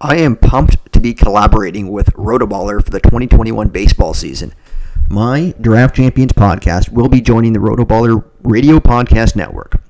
[0.00, 4.52] I am pumped to be collaborating with Rotoballer for the 2021 baseball season.
[5.08, 9.80] My Draft Champions podcast will be joining the Rotoballer Radio Podcast Network.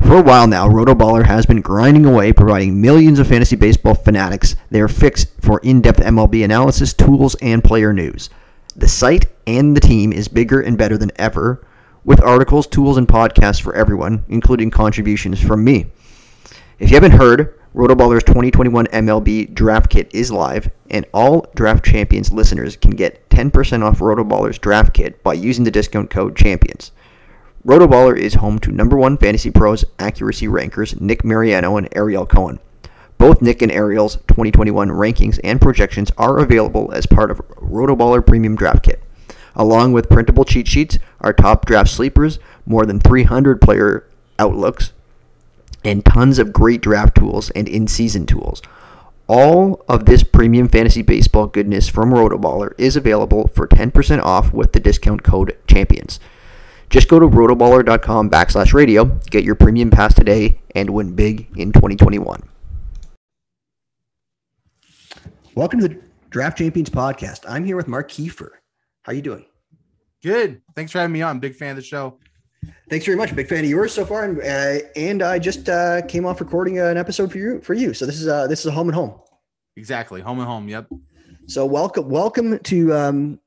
[0.00, 4.54] For a while now, Rotoballer has been grinding away, providing millions of fantasy baseball fanatics
[4.70, 8.30] their fix for in depth MLB analysis, tools, and player news.
[8.76, 11.66] The site and the team is bigger and better than ever,
[12.04, 15.86] with articles, tools, and podcasts for everyone, including contributions from me.
[16.78, 22.32] If you haven't heard, Rotoballer's 2021 MLB Draft Kit is live, and all Draft Champions
[22.32, 26.90] listeners can get 10% off Rotoballer's Draft Kit by using the discount code CHAMPIONS.
[27.66, 32.60] Rotoballer is home to number one fantasy pros accuracy rankers Nick Mariano and Ariel Cohen.
[33.18, 38.56] Both Nick and Ariel's 2021 rankings and projections are available as part of Rotoballer Premium
[38.56, 39.02] Draft Kit.
[39.54, 44.06] Along with printable cheat sheets, our top draft sleepers, more than 300 player
[44.38, 44.92] outlooks,
[45.86, 48.60] and tons of great draft tools and in season tools.
[49.28, 54.72] All of this premium fantasy baseball goodness from Rotoballer is available for 10% off with
[54.72, 56.20] the discount code CHAMPIONS.
[56.90, 61.72] Just go to rotoballer.com backslash radio, get your premium pass today, and win big in
[61.72, 62.42] 2021.
[65.54, 67.44] Welcome to the Draft Champions podcast.
[67.48, 68.50] I'm here with Mark Kiefer.
[69.02, 69.46] How are you doing?
[70.22, 70.62] Good.
[70.74, 71.38] Thanks for having me on.
[71.38, 72.18] Big fan of the show.
[72.88, 73.34] Thanks very much.
[73.34, 76.78] Big fan of yours so far, and uh, and I just uh, came off recording
[76.78, 77.92] an episode for you for you.
[77.94, 79.18] So this is uh, this is a home and home.
[79.76, 80.68] Exactly, home and home.
[80.68, 80.88] Yep.
[81.46, 83.40] So welcome welcome to um,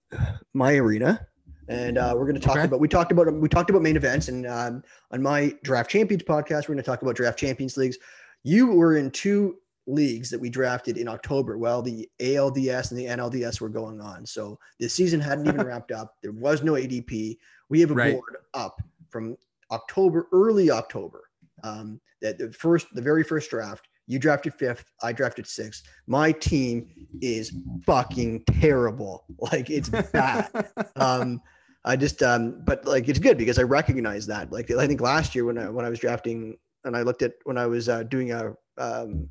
[0.53, 1.25] my arena,
[1.67, 2.65] and uh, we're going to talk Okay.
[2.65, 6.23] about we talked about we talked about main events, and um, on my Draft Champions
[6.23, 7.97] podcast, we're going to talk about Draft Champions leagues.
[8.43, 11.57] You were in two leagues that we drafted in October.
[11.57, 15.91] Well, the ALDS and the NLDS were going on, so the season hadn't even wrapped
[15.91, 16.15] up.
[16.21, 17.37] There was no ADP.
[17.69, 18.13] We have a Right.
[18.13, 19.35] board up from
[19.71, 21.23] October, early October.
[21.63, 25.83] Um, that the first, the very first draft, you drafted fifth, I drafted sixth.
[26.07, 26.89] My team
[27.21, 27.53] is
[27.85, 29.25] fucking terrible.
[29.39, 30.49] Like it's bad.
[30.95, 31.41] um,
[31.85, 34.51] I just, um, but like it's good because I recognize that.
[34.51, 37.33] Like I think last year when I when I was drafting and I looked at
[37.45, 39.29] when I was uh, doing a um,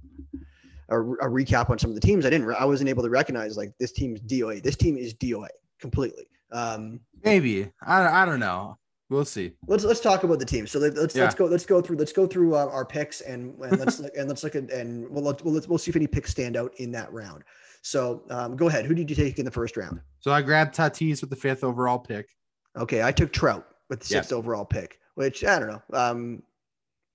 [0.88, 3.56] a, a recap on some of the teams, I didn't, I wasn't able to recognize
[3.56, 4.62] like this team is DOA.
[4.62, 5.48] This team is DOA
[5.80, 6.26] completely.
[6.52, 7.70] Um, Maybe.
[7.82, 8.78] I, I don't know.
[9.10, 9.52] We'll see.
[9.66, 10.66] let's let's talk about the team.
[10.66, 13.58] So let, let's let's go let's go through let's go through uh, our picks and
[13.60, 15.96] and let's look, and let's look at and we'll let's, we'll let's we'll see if
[15.96, 17.42] any picks stand out in that round.
[17.80, 18.84] So um, go ahead.
[18.84, 20.00] Who did you take in the first round?
[20.20, 22.28] So I grabbed Tatis with the fifth overall pick.
[22.76, 24.20] Okay, I took Trout with the Yeah.
[24.20, 25.82] sixth overall pick, which I don't know.
[25.94, 26.42] Um,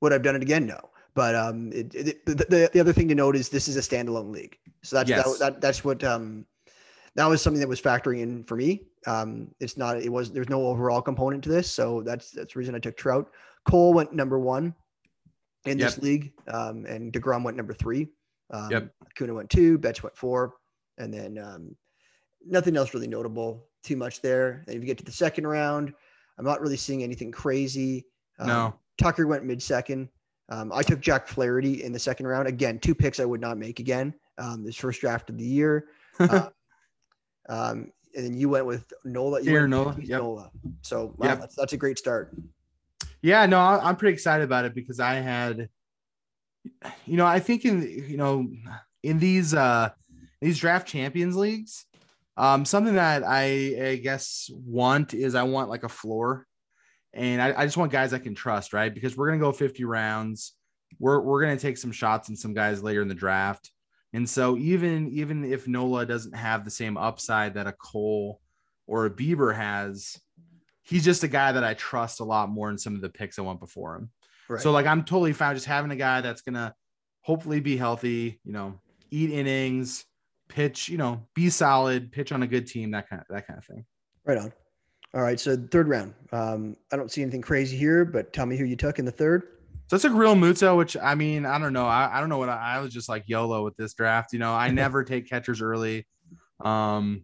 [0.01, 0.65] would I've done it again?
[0.65, 0.79] No.
[1.15, 3.81] But um, it, it, the, the, the other thing to note is this is a
[3.81, 5.37] standalone league, so that's Yes.
[5.37, 6.43] that, that, that's what um,
[7.15, 8.83] that was something that was factoring in for me.
[9.05, 12.59] Um, it's not it was there's no overall component to this, so that's that's the
[12.59, 13.29] reason I took Trout.
[13.65, 14.73] Cole went number one
[15.65, 16.03] in this Yep.
[16.03, 18.09] league, um, and Degrom went number three.
[18.51, 18.93] Um, Yep.
[19.07, 20.55] Acuna went two, Betts went four,
[20.97, 21.75] and then um,
[22.45, 24.63] nothing else really notable too much there.
[24.67, 25.93] And if you get to the second round,
[26.37, 28.05] I'm not really seeing anything crazy.
[28.39, 28.73] Um, No.
[28.97, 30.09] Tucker went mid second.
[30.49, 32.47] Um, I took Jack Flaherty in the second round.
[32.47, 34.13] Again, two picks I would not make again.
[34.37, 35.87] Um, this first draft of the year.
[36.19, 36.49] Uh,
[37.49, 39.41] um, and then you went with Nola.
[39.41, 40.21] You went Nola, yep.
[40.21, 40.51] Nola.
[40.81, 41.39] So wow, Yep.
[41.39, 42.35] that's, that's a great start.
[43.21, 45.69] Yeah, no, I'm pretty excited about it because I had,
[47.05, 48.47] you know, I think in you know
[49.01, 49.89] in these uh
[50.41, 51.85] these draft champions leagues,
[52.37, 56.45] um, something that I I guess want is I want like a floor,
[57.13, 58.93] and I, I just want guys I can trust, right?
[58.93, 60.53] Because we're gonna go 50 rounds,
[60.99, 63.71] we're we're gonna take some shots and some guys later in the draft,
[64.13, 68.39] and so even even if Nola doesn't have the same upside that a Cole
[68.85, 70.19] or a Bieber has,
[70.83, 73.39] he's just a guy that I trust a lot more in some of the picks
[73.39, 74.11] I went before him.
[74.47, 74.61] Right.
[74.61, 76.75] So like I'm totally fine just having a guy that's gonna
[77.21, 78.79] hopefully be healthy, you know,
[79.09, 80.05] eat innings,
[80.47, 83.57] pitch, you know, be solid, pitch on a good team, that kind of that kind
[83.57, 83.85] of thing.
[84.25, 84.53] right on.
[85.15, 85.39] All right.
[85.39, 86.13] So third round.
[86.31, 89.11] Um, I don't see anything crazy here, but tell me who you took in the
[89.11, 89.43] third.
[89.87, 91.85] So it's a Realmuto, which I mean, I don't know.
[91.85, 94.33] I, I don't know what I, I was just like YOLO with this draft.
[94.33, 96.07] You know, I never take catchers early.
[96.63, 97.23] Um,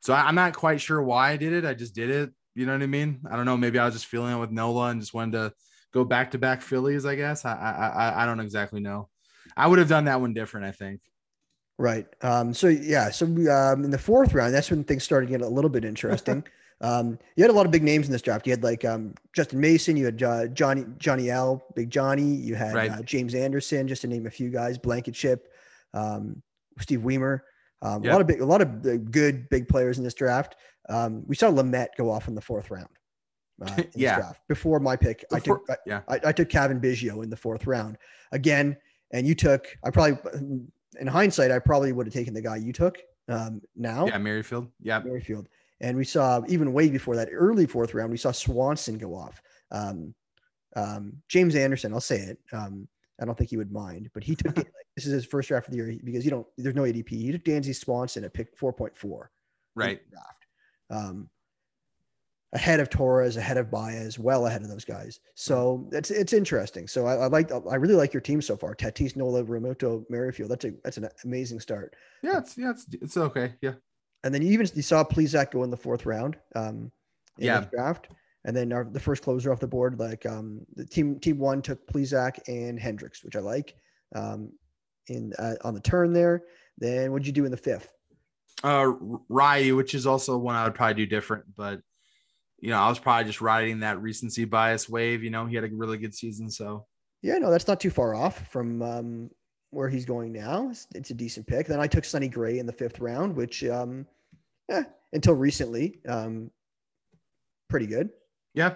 [0.00, 1.64] so I, I'm not quite sure why I did it.
[1.64, 2.30] I just did it.
[2.54, 3.20] You know what I mean?
[3.30, 3.56] I don't know.
[3.56, 5.54] Maybe I was just feeling it with Nola and just wanted to
[5.92, 7.06] go back to back Phillies.
[7.06, 9.08] I guess I, I I I don't exactly know.
[9.56, 10.66] I would have done that one different.
[10.66, 11.00] I think.
[11.78, 12.06] Right.
[12.20, 13.10] Um, so yeah.
[13.10, 16.44] So um, in the fourth round, that's when things started getting a little bit interesting.
[16.82, 18.46] um, you had a lot of big names in this draft.
[18.46, 19.96] You had like um, Justin Mason.
[19.96, 22.22] You had uh, Johnny Johnny L, Big Johnny.
[22.34, 22.90] You had Right.
[22.90, 24.76] uh, James Anderson, just to name a few guys.
[24.78, 25.48] Blankenship,
[25.94, 26.42] um,
[26.80, 27.44] Steve Weimer.
[27.82, 30.56] Um, A lot of big, a lot of uh, good big players in this draft.
[30.88, 32.88] Um, we saw Lamet go off in the fourth round.
[33.60, 34.16] Uh, in this Yeah.
[34.16, 34.40] draft.
[34.48, 36.00] Before my pick, I took Before- yeah.
[36.08, 37.96] I, I took Cavan Biggio in the fourth round
[38.32, 38.76] again,
[39.12, 40.16] and you took I probably
[41.00, 44.06] in hindsight, I probably would have taken the guy you took um, now.
[44.06, 44.68] Yeah, Merrifield.
[44.80, 45.48] Yeah, Merrifield.
[45.82, 49.42] And we saw even way before that early fourth round, we saw Swanson go off.
[49.72, 50.14] Um,
[50.76, 52.38] um, James Anderson, I'll say it.
[52.52, 52.88] Um,
[53.20, 54.54] I don't think he would mind, but he took
[54.96, 57.08] this is his first draft of the year because you don't there's no ADP.
[57.10, 59.26] He took Dansby Swanson at pick 4.4.
[59.74, 60.00] Right.
[60.10, 60.46] Draft.
[60.90, 61.28] Um,
[62.52, 65.20] ahead of Torres, ahead of Baez, well ahead of those guys.
[65.34, 66.86] So it's it's interesting.
[66.86, 68.74] So I, I like I really like your team so far.
[68.74, 70.50] Tatis, Nola, Realmuto, Merrifield.
[70.50, 71.94] That's a that's an amazing start.
[72.22, 73.54] Yeah, it's yeah, it's, it's okay.
[73.60, 73.74] Yeah.
[74.24, 76.36] And then you even you saw Plesac go in the fourth round.
[76.54, 76.92] Um,
[77.38, 77.64] in yeah.
[77.72, 78.08] draft.
[78.44, 81.62] And then our, the first closer off the board, like um, the team team one
[81.62, 83.74] took Plesac and Hendricks, which I like.
[84.14, 84.52] Um,
[85.08, 86.44] in uh, on the turn there.
[86.78, 87.92] Then what'd you do in the fifth?
[88.62, 88.92] Uh,
[89.28, 91.80] Ryu, which is also one I would probably do different, but
[92.60, 95.24] you know, I was probably just riding that recency bias wave.
[95.24, 96.86] You know, he had a really good season, so
[97.22, 99.30] yeah, no, that's not too far off from um,
[99.72, 100.68] where he's going now.
[100.70, 101.66] It's, it's, a decent pick.
[101.66, 104.06] Then I took Sonny Gray in the fifth round, which um,
[104.68, 106.50] yeah, until recently, um,
[107.68, 108.10] pretty good.
[108.54, 108.74] Yeah.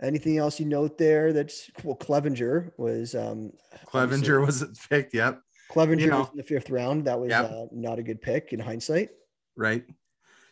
[0.00, 1.32] Anything else you note there?
[1.32, 3.52] That's well, Clevinger was um,
[3.86, 5.12] Clevinger was picked.
[5.12, 5.42] Yep.
[5.70, 7.04] Clevinger you know, was in the fifth round.
[7.04, 7.50] That was yep.
[7.50, 9.10] uh, not a good pick in hindsight.
[9.56, 9.84] Right.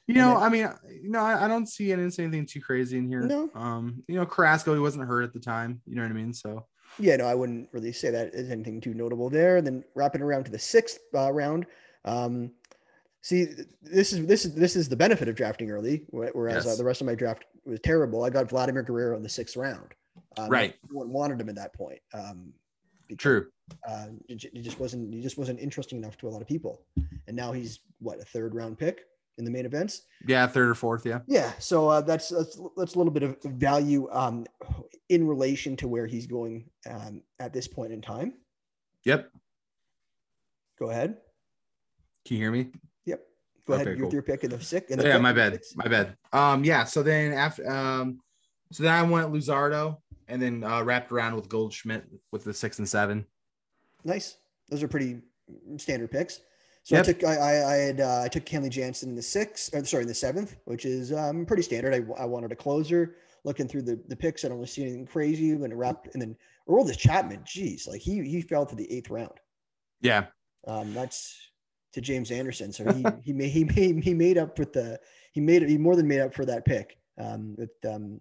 [0.06, 0.68] You know, then, I mean,
[1.02, 3.20] you know, I, I don't see anything too crazy in here.
[3.20, 3.50] No.
[3.54, 5.82] Um, you know, Carrasco, he wasn't hurt at the time.
[5.86, 6.32] You know what I mean?
[6.32, 6.66] So.
[6.98, 9.56] Yeah, no, I wouldn't really say that is anything too notable there.
[9.56, 11.66] And then wrapping around to the sixth uh, round.
[12.04, 12.52] Um,
[13.22, 13.46] see,
[13.82, 16.74] this is this is this is the benefit of drafting early, whereas uh, yes.
[16.74, 18.24] uh, the rest of my draft was terrible.
[18.24, 19.94] I got Vladimir Guerrero in the sixth round.
[20.36, 20.74] Um, right.
[20.90, 22.00] No one wanted him at that point.
[22.12, 22.52] Um,
[23.06, 23.46] because, True.
[23.88, 25.14] Uh, it, it, just wasn't.
[25.14, 26.82] He just wasn't interesting enough to a lot of people.
[27.26, 29.06] And now he's what a third round pick
[29.38, 30.02] in the main events.
[30.26, 31.06] Yeah, third or fourth.
[31.06, 31.20] Yeah.
[31.26, 31.52] Yeah.
[31.58, 34.44] So uh, that's, that's that's a little bit of value um,
[35.08, 38.34] in relation to where he's going um, at this point in time.
[39.04, 39.30] Yep.
[40.78, 41.16] Go ahead.
[42.26, 42.70] Can you hear me?
[43.06, 43.20] Yep.
[43.66, 43.98] Go okay, ahead.
[44.00, 44.12] Cool.
[44.12, 44.86] Your pick in the sick.
[44.90, 45.60] In the yeah, my bad.
[45.76, 46.16] My bad.
[46.32, 46.64] Um.
[46.64, 46.84] Yeah.
[46.84, 48.20] So then after um,
[48.72, 52.78] so then I went Luzardo and then uh, wrapped around with Goldschmidt with the six
[52.78, 53.24] and seven.
[54.04, 54.36] Nice.
[54.68, 55.20] Those are pretty
[55.78, 56.40] standard picks.
[56.88, 57.04] So yep.
[57.04, 59.84] I took I, I, I had uh, I took Kenley Jansen in the sixth, or
[59.84, 61.92] sorry, in the seventh, which is um, pretty standard.
[61.92, 63.16] I, I wanted a closer.
[63.44, 65.50] Looking through the, the picks, I don't really see anything crazy.
[65.50, 66.34] And wrapped, and then
[66.66, 69.34] Aroldis Chapman, geez, like he he fell to the eighth round.
[70.00, 70.28] Yeah,
[70.66, 71.38] um, that's
[71.92, 72.72] to James Anderson.
[72.72, 74.98] So he he made he made he made up with the
[75.32, 78.18] he made he more than made up for that pick um, with um,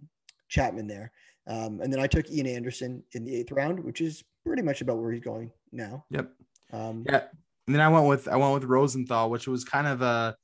[0.50, 1.10] Chapman there.
[1.46, 4.82] Um, and then I took Ian Anderson in the eighth round, which is pretty much
[4.82, 6.04] about where he's going now.
[6.10, 6.30] Yep.
[6.74, 7.22] Um, yeah.
[7.68, 10.34] And then I went with I went with Rosenthal, which was kind of a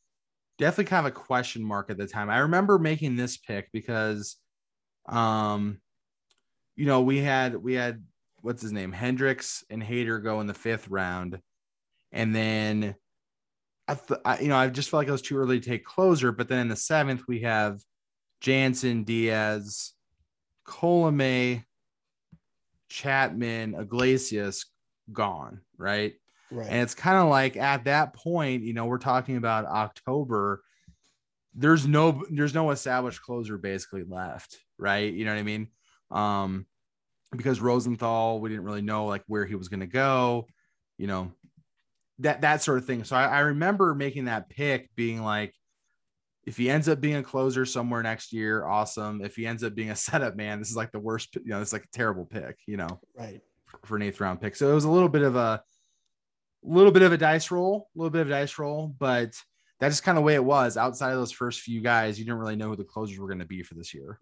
[0.58, 2.28] definitely kind of a question mark at the time.
[2.28, 4.36] I remember making this pick because,
[5.08, 5.80] um,
[6.76, 8.04] you know, we had we had
[8.42, 11.38] what's his name Hendricks and Hader go in the fifth round,
[12.12, 12.94] and then
[13.88, 15.86] I, th- I you know I just felt like it was too early to take
[15.86, 16.30] closer.
[16.30, 17.80] But then in the seventh we have
[18.42, 19.94] Jansen, Diaz,
[20.66, 21.64] Colome,
[22.90, 24.66] Chapman, Iglesias
[25.10, 26.12] gone, right?
[26.50, 26.68] Right.
[26.68, 30.62] And it's kind of like at that point, you know, we're talking about October.
[31.54, 35.12] There's no there's no established closer basically left, right?
[35.12, 35.68] You know what I mean?
[36.10, 36.66] Um,
[37.32, 40.46] because Rosenthal, we didn't really know like where he was going to go,
[40.98, 41.32] you know,
[42.20, 43.04] that that sort of thing.
[43.04, 45.54] So I, I remember making that pick, being like,
[46.44, 49.24] if he ends up being a closer somewhere next year, awesome.
[49.24, 51.60] If he ends up being a setup man, this is like the worst, you know,
[51.60, 54.56] it's like a terrible pick, you know, right for, for an eighth round pick.
[54.56, 55.62] So it was a little bit of a
[56.64, 59.34] little bit of a dice roll, a little bit of a dice roll, but
[59.80, 60.76] that's just kind of the way it was.
[60.76, 63.38] Outside of those first few guys, you didn't really know who the closers were going
[63.38, 64.18] to be for this year.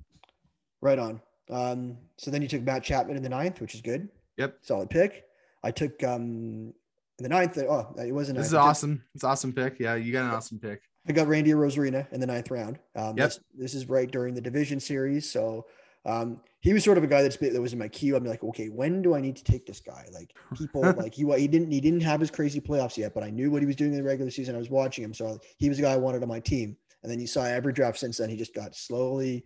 [0.80, 1.20] Right on.
[1.50, 4.08] Um, so then you took Matt Chapman in the ninth, which is good.
[4.38, 4.58] Yep.
[4.62, 5.24] Solid pick.
[5.62, 6.72] I took um
[7.18, 7.58] in the ninth.
[7.58, 8.38] Oh, it wasn't.
[8.38, 9.04] This is awesome.
[9.14, 9.78] It's awesome pick.
[9.78, 10.82] Yeah, you got an awesome pick.
[11.06, 12.78] I got Randy Arozarena in the ninth round.
[12.94, 13.28] Um, yep.
[13.28, 15.30] This, this, is right during the division series.
[15.30, 15.66] So
[16.04, 18.16] um, he was sort of a guy that's that was in my queue.
[18.16, 20.06] I'm like, okay, when do I need to take this guy?
[20.12, 23.30] Like people like he he didn't he didn't have his crazy playoffs yet, but I
[23.30, 24.54] knew what he was doing in the regular season.
[24.54, 26.76] I was watching him, so he was a guy I wanted on my team.
[27.02, 29.44] And then you saw every draft since then, he just got slowly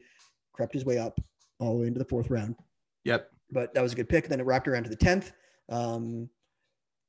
[0.52, 1.18] crept his way up
[1.58, 2.54] all the way into the fourth round.
[3.04, 3.30] Yep.
[3.50, 4.28] But that was a good pick.
[4.28, 5.32] Then it wrapped around to the tenth.
[5.70, 6.28] Um,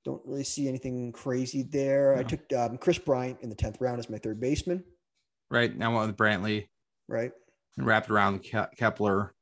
[0.05, 2.13] don't really see anything crazy there.
[2.15, 2.21] No.
[2.21, 4.83] I took um, Kris Bryant in the tenth round as my third baseman.
[5.49, 6.67] Right now, I went with Brantley.
[7.09, 7.31] Right.
[7.77, 9.33] And wrapped around Ke- Kepler.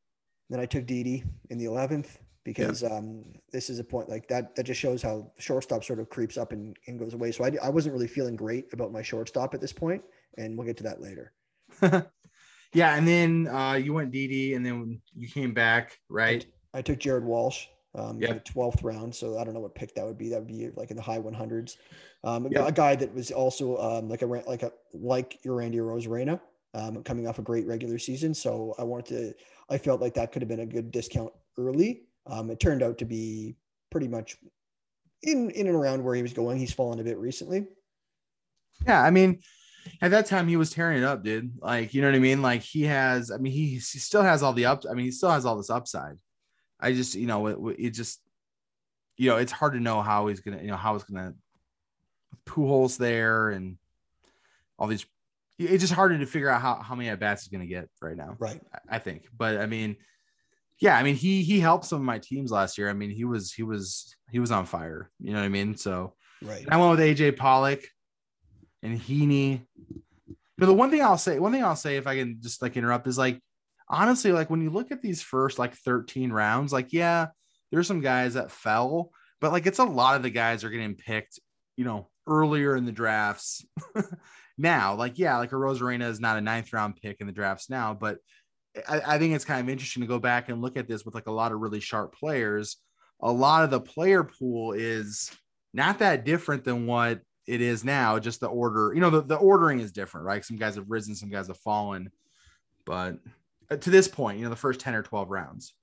[0.50, 2.92] Then I took Didi in the eleventh because yep.
[2.92, 4.56] um, this is a point like that.
[4.56, 7.32] That just shows how shortstop sort of creeps up and, and goes away.
[7.32, 10.04] So I, I wasn't really feeling great about my shortstop at this point,
[10.38, 11.34] and we'll get to that later.
[12.74, 16.46] yeah, and then uh, you went Didi, and then you came back, right?
[16.74, 18.30] I, I took Jared Walsh um, Yep.
[18.30, 19.14] in the twelfth round.
[19.14, 20.30] So I don't know what pick that would be.
[20.30, 21.78] That would be like in the high one hundreds.
[22.24, 22.68] Um, a Yep.
[22.68, 26.40] a guy that was also um, like a like a like your Randy Arozarena,
[26.74, 28.34] um, coming off a great regular season.
[28.34, 29.34] So I wanted to.
[29.70, 32.04] I felt like that could have been a good discount early.
[32.28, 33.56] Um, it turned out to be
[33.92, 34.38] pretty much
[35.24, 36.58] in in and around where he was going.
[36.58, 37.66] He's fallen a bit recently.
[38.86, 39.40] Yeah, I mean,
[40.02, 41.54] at that time he was tearing it up, dude.
[41.60, 42.42] Like, you know what I mean?
[42.42, 44.84] Like he has, I mean, he, he still has all the up.
[44.90, 46.18] I mean, he still has all this upside.
[46.80, 48.22] I just, you know, it, it just,
[49.18, 51.34] you know, it's hard to know how he's gonna, you know, how it's gonna
[52.46, 53.78] poo holes there and
[54.78, 55.06] all these.
[55.58, 58.18] It's just harder to figure out how, how many at bats he's gonna get right
[58.18, 58.36] now.
[58.40, 58.62] Right.
[58.74, 59.96] I- I think, but I mean,
[60.80, 62.90] yeah, I mean, he he helped some of my teams last year.
[62.90, 65.10] I mean, he was he was he was on fire.
[65.20, 65.78] You know what I mean?
[65.78, 66.66] So Right.
[66.70, 67.82] I went with AJ Pollock
[68.84, 69.66] and Heaney.
[70.58, 72.76] But the one thing I'll say, one thing I'll say, if I can just like
[72.78, 73.40] interrupt, is like
[73.90, 77.28] honestly, like when you look at these first like 13 rounds, like yeah,
[77.72, 80.96] there's some guys that fell, but like it's a lot of the guys are getting
[80.96, 81.40] picked,
[81.78, 83.66] you know, earlier in the drafts.
[84.58, 87.70] now, like yeah, like a Arozarena is not a ninth round pick in the drafts
[87.70, 88.18] now, but
[88.88, 91.16] I, I think it's kind of interesting to go back and look at this with
[91.16, 92.78] like a lot of really sharp players.
[93.22, 95.32] A lot of the player pool is
[95.74, 98.20] not that different than what it is now.
[98.20, 100.44] Just the order, you know, the, the ordering is different, right?
[100.44, 102.10] Some guys have risen, some guys have fallen,
[102.86, 103.18] but
[103.70, 105.74] uh, to this point, you know, the first 10 or 12 rounds.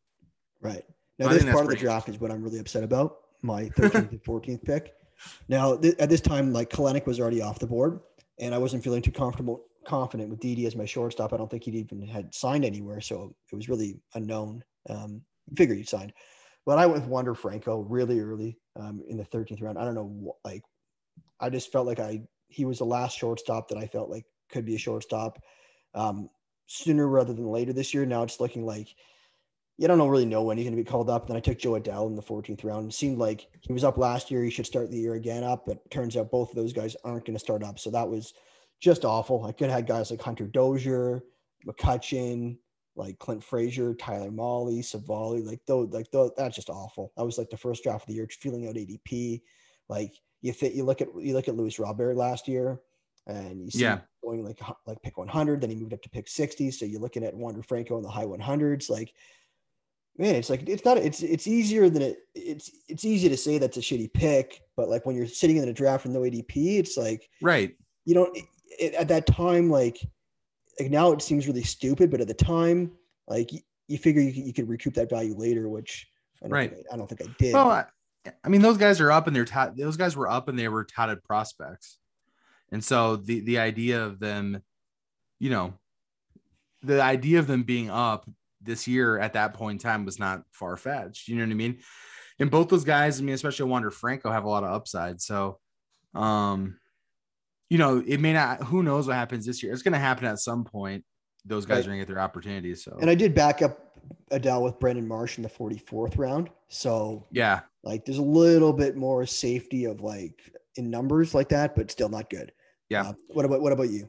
[0.61, 0.85] Right.
[1.19, 3.17] Now, I this part of the draft is what I'm really upset about.
[3.43, 4.93] My 13th and 14th pick.
[5.49, 8.01] Now, th- at this time, like Kelenic was already off the board,
[8.39, 11.33] and I wasn't feeling too comfortable, confident with Didi as my shortstop.
[11.33, 14.65] I don't think he'd even had signed anywhere, so it was really unknown.
[14.89, 15.23] Um,
[15.57, 16.13] figured he'd signed,
[16.65, 19.79] but I went with Wander Franco really early um, in the 13th round.
[19.79, 20.63] I don't know, like,
[21.41, 24.65] I just felt like I he was the last shortstop that I felt like could
[24.65, 25.43] be a shortstop
[25.95, 26.29] um,
[26.67, 28.07] sooner rather than later this year.
[28.07, 28.89] Now it's looking like
[29.79, 31.27] you don't know really know when he's going to be called up.
[31.27, 32.91] Then I took Joe Adell in the 14th round.
[32.91, 34.45] It seemed like he was up last year.
[34.45, 37.25] He should start the year again up, but turns out both of those guys aren't
[37.25, 37.79] going to start up.
[37.79, 38.35] So that was
[38.81, 39.45] just awful.
[39.45, 41.23] I could have had guys like Hunter Dozier,
[41.67, 42.59] McCutcheon,
[42.95, 47.13] like Clint Frazier, Tyler Molly, Savali, like those, like those, that's just awful.
[47.17, 49.41] That was like the first draft of the year, feeling out ADP.
[49.89, 50.13] Like
[50.43, 52.81] you think you look at you look at Luis Robert last year,
[53.27, 53.95] and you see Yeah.
[53.95, 56.71] him going like like pick 100, then he moved up to pick 60.
[56.73, 59.15] So you're looking at Wander Franco in the high 100s, like
[60.19, 63.59] man, it's like it's not it's it's easier than it it's it's easy to say
[63.59, 66.79] that's a shitty pick, but like when you're sitting in a draft with no ADP,
[66.79, 67.77] it's like Right.
[68.05, 68.45] you don't it,
[68.79, 69.99] it- at that time like
[70.81, 72.93] like now it seems really stupid, but at the time
[73.29, 76.09] like you, you figure you, could- you could recoup that value later, which
[76.43, 76.71] I don't Right.
[76.75, 77.55] think I, I don't think I did.
[77.55, 77.85] Well, I,
[78.45, 80.69] I mean, those guys are up and they're tout those guys were up and they
[80.69, 81.99] were touted prospects.
[82.71, 84.63] And so the the idea of them,
[85.39, 85.75] you know,
[86.83, 88.29] the idea of them being up
[88.63, 91.29] this year at that point in time was not far fetched.
[91.29, 91.79] You know what I mean?
[92.39, 95.21] And both those guys, I mean, especially Wander Franco, have a lot of upside.
[95.21, 95.59] So,
[96.15, 96.79] um,
[97.71, 98.63] you know, it may not.
[98.65, 99.73] Who knows what happens this year?
[99.73, 101.05] It's going to happen at some point.
[101.45, 101.81] Those guys Right.
[101.81, 102.85] are going to get their opportunities.
[102.85, 103.97] So, and I did back up
[104.31, 106.51] Adell with Brandon Marsh in the 44th round.
[106.69, 110.41] So yeah, like there's a little bit more safety of like
[110.77, 112.53] in numbers like that, but still not good.
[112.89, 113.03] Yeah.
[113.09, 114.09] Uh, what about what about you?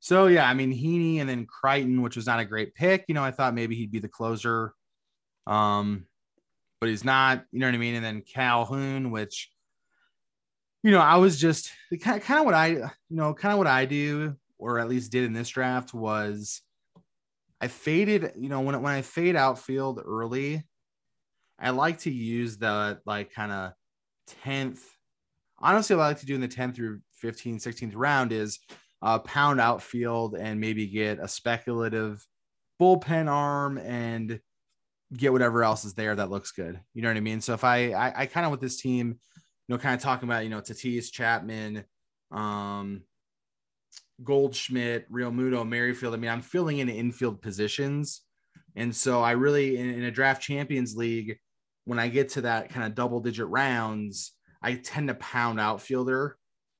[0.00, 3.04] So yeah, I mean Heaney and then Crichton, which was not a great pick.
[3.06, 4.74] You know, I thought maybe he'd be the closer.
[5.46, 6.06] Um,
[6.80, 7.94] but he's not, you know what I mean?
[7.94, 9.50] And then Calhoun, which
[10.82, 13.58] you know, I was just kind of, kind of what I, you know, kind of
[13.58, 16.62] what I do, or at least did in this draft was
[17.60, 20.64] I faded, you know, when when I fade outfield early,
[21.58, 23.72] I like to use the like kind of
[24.44, 24.80] 10th.
[25.58, 28.58] Honestly, what I like to do in the 10th through 15th, 16th round is
[29.02, 32.24] uh, pound outfield and maybe get a speculative
[32.80, 34.40] bullpen arm and
[35.16, 36.80] get whatever else is there that looks good.
[36.94, 37.40] You know what I mean?
[37.40, 40.28] So if I, I, I kind of with this team, you know, kind of talking
[40.28, 41.84] about, you know, Tatis, Chapman,
[42.30, 43.02] um,
[44.22, 46.14] Goldschmidt, Realmuto, Merrifield.
[46.14, 48.22] I mean, I'm filling in infield positions.
[48.76, 51.38] And so I really, in, in a draft champions league,
[51.84, 56.36] when I get to that kind of double digit rounds, I tend to pound outfielder,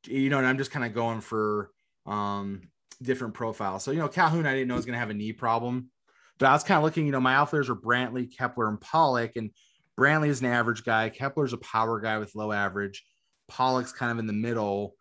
[0.07, 1.71] you know, and I'm just kind of going for
[2.11, 2.63] um,
[3.01, 3.85] different profiles.
[3.85, 5.91] So, you know, Calhoun, I didn't know was going to have a knee problem,
[6.39, 9.37] but I was kind of looking, you know, my outfielders are Brantley, Kepler, and Pollock.
[9.37, 9.51] And
[9.99, 11.09] Brantley is an average guy.
[11.09, 13.05] Kepler's a power guy with low average.
[13.49, 14.95] Pollock's kind of in the middle.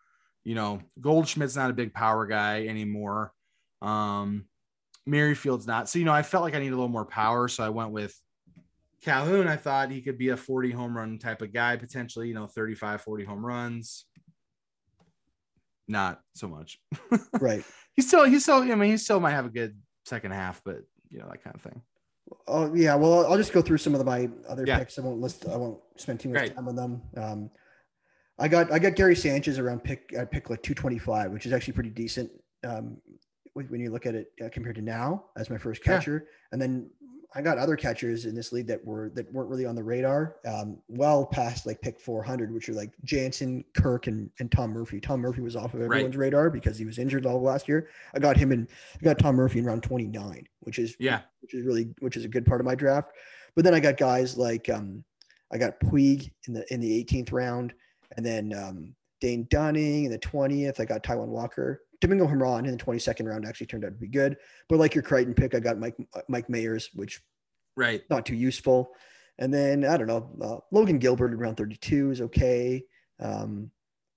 [0.43, 3.33] You know, Goldschmidt's not a big power guy anymore.
[3.81, 4.45] Um,
[5.05, 5.89] Merrifield's not.
[5.89, 7.47] So, you know, I felt like I needed a little more power.
[7.47, 8.15] So I went with
[9.01, 9.47] Calhoun.
[9.47, 12.47] I thought he could be a 40 home run type of guy, potentially, you know,
[12.47, 14.05] 35, 40 home runs.
[15.89, 16.79] Not so much.
[17.41, 17.63] Right.
[17.95, 20.83] He's still, he's still, I mean, he still might have a good second half, but
[21.09, 21.81] you know, that kind of thing.
[22.47, 24.77] Oh yeah, well I'll just go through some of the, my other Yeah.
[24.79, 24.97] picks.
[24.97, 25.45] I won't list.
[25.47, 26.55] I won't spend too much Great.
[26.55, 27.01] time on them.
[27.17, 27.49] Um,
[28.37, 31.45] I got I got Gary Sanchez around pick at pick like two twenty five, which
[31.45, 32.29] is actually pretty decent
[32.63, 32.97] um,
[33.53, 35.97] when you look at it uh, compared to now as my first Yeah.
[35.97, 36.27] catcher.
[36.53, 36.89] And then
[37.35, 40.37] I got other catchers in this league that were that weren't really on the radar,
[40.47, 44.71] um, well past like pick four hundred, which are like Jansen, Kirk, and and Tom
[44.71, 44.99] Murphy.
[44.99, 47.89] Tom Murphy was off of everyone's radar because he was injured all last year.
[48.15, 48.67] I got him in.
[48.99, 51.21] I got Tom Murphy in round twenty nine, which is Yeah.
[51.41, 53.11] which is really which is a good part of my draft.
[53.55, 55.03] But then I got guys like um,
[55.51, 57.73] I got Puig in the in the 18th round,
[58.17, 60.79] and then um, Dane Dunning in the 20th.
[60.79, 61.81] I got Taijuan Walker.
[62.01, 64.37] Domingo Germán in the 22nd round actually turned out to be good.
[64.69, 65.95] But like your Crichton pick, I got Mike
[66.27, 67.21] Mike Mayers, which
[67.75, 68.01] Right.
[68.09, 68.91] not too useful.
[69.37, 72.83] And then I don't know, uh, Logan Gilbert in round 32 is okay.
[73.19, 73.71] Um,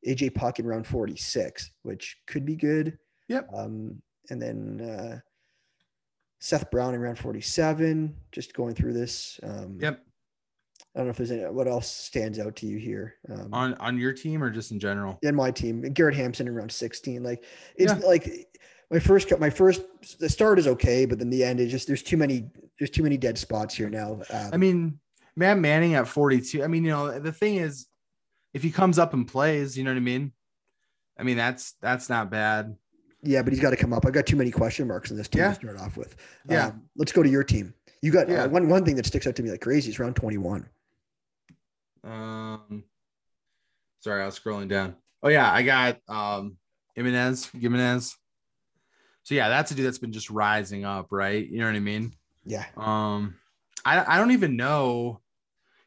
[0.07, 2.99] AJ Puk in round 46, which could be good.
[3.29, 3.49] Yep.
[3.55, 5.21] Um, and then uh,
[6.41, 9.39] Seth Brown in round 47, just going through this.
[9.45, 10.05] Um, Yep.
[10.95, 13.15] I don't know if there's any, what else stands out to you here.
[13.31, 15.19] Um, On on your team or just in general?
[15.23, 17.23] in my team, Garrett Hampson in round 16.
[17.23, 17.45] Like
[17.77, 18.49] it's like
[18.91, 19.81] my first cut, my first,
[20.19, 23.03] the start is okay, but then the end is just, there's too many, there's too
[23.03, 24.21] many dead spots here now.
[24.31, 24.99] Um, I mean,
[25.35, 26.63] Matt Manning at 42.
[26.63, 27.87] I mean, you know, the thing is,
[28.53, 30.33] if he comes up and plays, you know what I mean?
[31.19, 32.77] I mean, that's that's not bad.
[33.23, 34.05] Yeah, but he's got to come up.
[34.05, 35.49] I've got too many question marks in this team Yeah.
[35.51, 36.17] to start off with.
[36.51, 36.67] Yeah.
[36.67, 37.73] Um, let's go to your team.
[38.03, 38.45] You got Yeah.
[38.45, 40.69] uh, one one thing that sticks out to me like crazy is round 21.
[42.05, 42.85] Um,
[44.01, 44.97] sorry, I was scrolling down.
[45.23, 46.57] Oh yeah, I got um
[46.95, 48.17] Jimenez, Jimenez.
[49.25, 51.47] So yeah, that's a dude that's been just rising up, right?
[51.47, 52.13] You know what I mean?
[52.45, 52.67] Yeah.
[52.77, 53.37] Um,
[53.85, 55.21] I I don't even know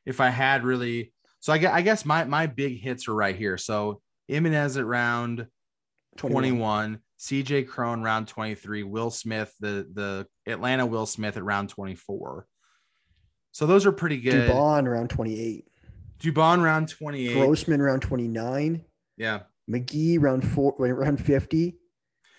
[0.05, 1.11] if I had really.
[1.39, 3.57] So I guess I guess my my big hits are right here.
[3.57, 5.47] So Jimenez at round
[6.17, 12.47] 21, CJ Cron round 23, Will Smith, the the Atlanta Will Smith at round 24.
[13.51, 14.49] So those are pretty good.
[14.49, 15.65] Dubon round 28.
[16.19, 17.33] Dubon round 28.
[17.33, 18.83] Grossman round 29.
[19.17, 19.41] Yeah.
[19.69, 21.77] McGee round four round 50.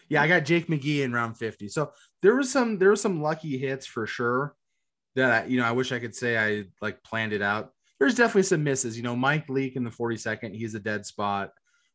[0.09, 1.69] Yeah, I got Jake McGee in round 50.
[1.69, 4.55] So there was some there was some lucky hits for sure
[5.17, 7.73] that I, you know, I wish I could say I like planned it out.
[7.99, 8.97] There's definitely some misses.
[8.97, 11.51] You know, Mike Leake in the 42nd, he's a dead spot.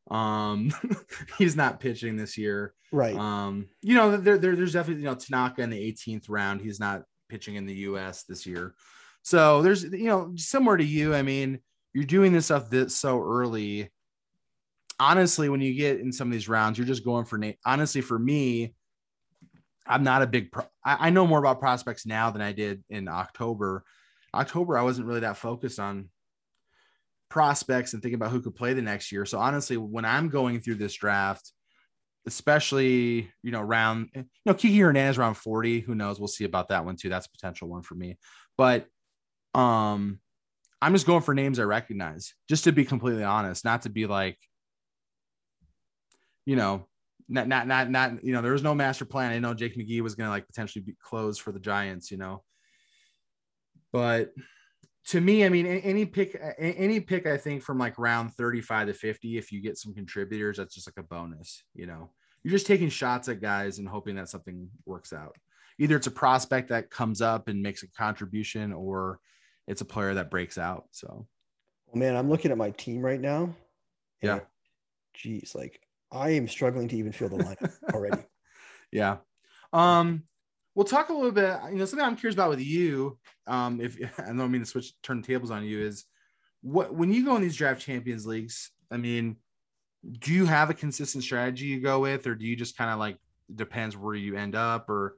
[0.10, 0.74] Um
[1.38, 2.74] he's not pitching this year.
[2.92, 3.16] Right.
[3.16, 6.62] Um, you know, there, there there's definitely you know Tanaka in the 18th round.
[6.62, 8.76] He's not pitching in the US this year.
[9.24, 11.60] So there's you know, similar to you, I mean,
[11.94, 13.90] you're doing this stuff this so early.
[15.00, 17.56] Honestly, when you get in some of these rounds, you're just going for name.
[17.66, 18.76] Honestly, for me,
[19.88, 22.84] I'm not a big pro- I, I know more about prospects now than I did
[22.90, 23.84] in October.
[24.34, 26.10] October, I wasn't really that focused on
[27.30, 29.26] prospects and thinking about who could play the next year.
[29.26, 31.52] So honestly, when I'm going through this draft,
[32.28, 36.70] especially you know round you know Kiki Hernandez around 40 who knows we'll see about
[36.70, 38.18] that one too that's a potential one for me
[38.58, 38.86] but
[39.56, 40.20] um
[40.82, 44.08] I'm just going for names I recognize just to be completely honest not to be
[44.08, 44.38] like
[46.46, 46.88] you know
[47.30, 49.32] not not not not you know there was no master plan.
[49.32, 52.18] I know Jake McGee was going to like potentially be closed for the Giants you
[52.18, 52.44] know?
[53.94, 54.34] But
[55.08, 58.94] to me, I mean, any pick, any pick, I think from like round 35 to
[58.94, 62.12] 50, if you get some contributors, that's just like a bonus, you know,
[62.44, 65.36] you're just taking shots at guys and hoping that something works out.
[65.80, 69.20] Either it's a prospect that comes up and makes a contribution or
[69.72, 70.88] it's a player that breaks out.
[70.92, 71.26] So,
[71.88, 73.56] Well, man, I'm looking at my team right now.
[74.22, 74.42] Yeah.
[75.14, 75.80] Geez, like
[76.12, 78.22] I am struggling to even feel the lineup already.
[78.92, 79.18] yeah.
[79.72, 80.24] Um,
[80.76, 83.18] we'll talk a little bit, you know, something I'm curious about with you.
[83.48, 86.04] Um, if I don't mean to switch turn tables on you is
[86.62, 89.38] what, when you go in these draft champions leagues, I mean,
[90.20, 93.00] do you have a consistent strategy you go with, or do you just kind of
[93.00, 93.18] like
[93.56, 95.18] depends where you end up or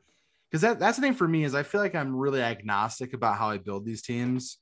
[0.53, 3.39] because that, that's the thing for me is I feel like I'm really agnostic about
[3.39, 4.59] how I build these teams.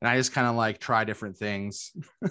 [0.00, 1.92] And I just kind of like try different things.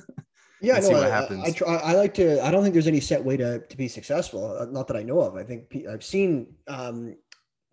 [0.62, 1.44] Yeah, no, see what I, happens.
[1.44, 1.76] I, try.
[1.76, 2.44] I like to.
[2.44, 4.58] I don't think there's any set way to to be successful.
[4.58, 5.36] uh, Not that I know of.
[5.36, 7.18] I think I've seen um,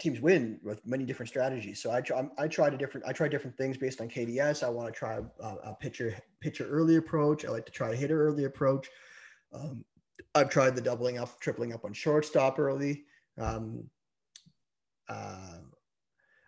[0.00, 1.80] teams win with many different strategies.
[1.80, 2.28] So I try.
[2.36, 3.06] I try to different.
[3.06, 4.64] I try different things based on KDS.
[4.64, 7.46] I want to try a, a pitcher pitcher early approach.
[7.46, 8.90] I like to try a hitter early approach.
[9.54, 9.84] Um,
[10.34, 13.04] I've tried the doubling up, tripling up on shortstop early.
[13.38, 13.84] Um,
[15.08, 15.58] uh,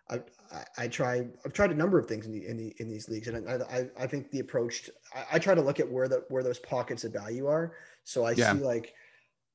[0.09, 0.15] I,
[0.51, 1.25] I, I try.
[1.45, 3.55] I've tried a number of things in the in the in these leagues, and I
[3.55, 4.89] I, I think the approach.
[5.13, 7.73] I, I try to look at where the where those pockets of value are.
[8.03, 8.53] So I Yeah.
[8.53, 8.93] see like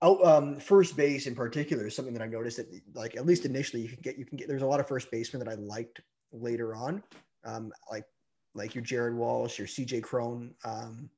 [0.02, 3.44] out um, first base in particular is something that I've noticed that like at least
[3.44, 4.48] initially you can get you can get.
[4.48, 6.00] There's a lot of first basemen that I liked
[6.32, 7.02] later on,
[7.44, 8.04] um, like
[8.54, 10.54] like your Jared Walsh, your CJ Cron.
[10.64, 11.10] Um,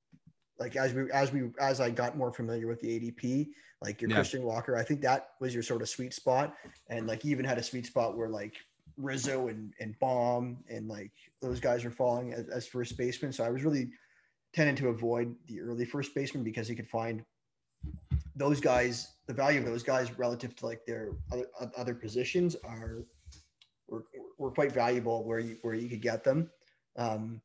[0.58, 3.48] like as we as we as I got more familiar with the ADP,
[3.82, 4.16] like your Yeah.
[4.16, 6.56] Christian Walker, I think that was your sort of sweet spot,
[6.88, 8.54] and like you even had a sweet spot where like
[8.96, 13.32] Rizzo and and Bomb and like those guys were falling as, as first baseman.
[13.32, 13.90] So I was really
[14.52, 17.24] tending to avoid the early first baseman because he could find
[18.36, 19.08] those guys.
[19.26, 23.04] The value of those guys relative to like their other, other positions are
[23.88, 24.04] were,
[24.38, 26.50] were quite valuable where you where you could get them.
[26.96, 27.40] Um,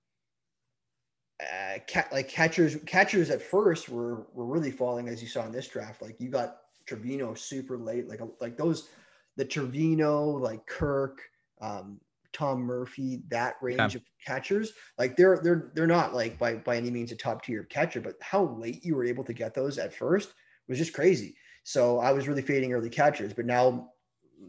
[1.42, 5.52] uh, cat, like catchers, catchers at first were were really falling as you saw in
[5.52, 6.02] this draft.
[6.02, 8.90] Like you got Trevino super late, like like those
[9.36, 11.22] the Trevino, like Kirk,
[11.62, 12.00] um,
[12.34, 14.00] Tom Murphy, that range yeah.
[14.00, 14.74] of catchers.
[14.98, 18.16] Like they're they're they're not like by by any means a top tier catcher, but
[18.22, 20.34] how late you were able to get those at first
[20.68, 21.36] was just crazy.
[21.64, 23.92] So I was really fading early catchers, but now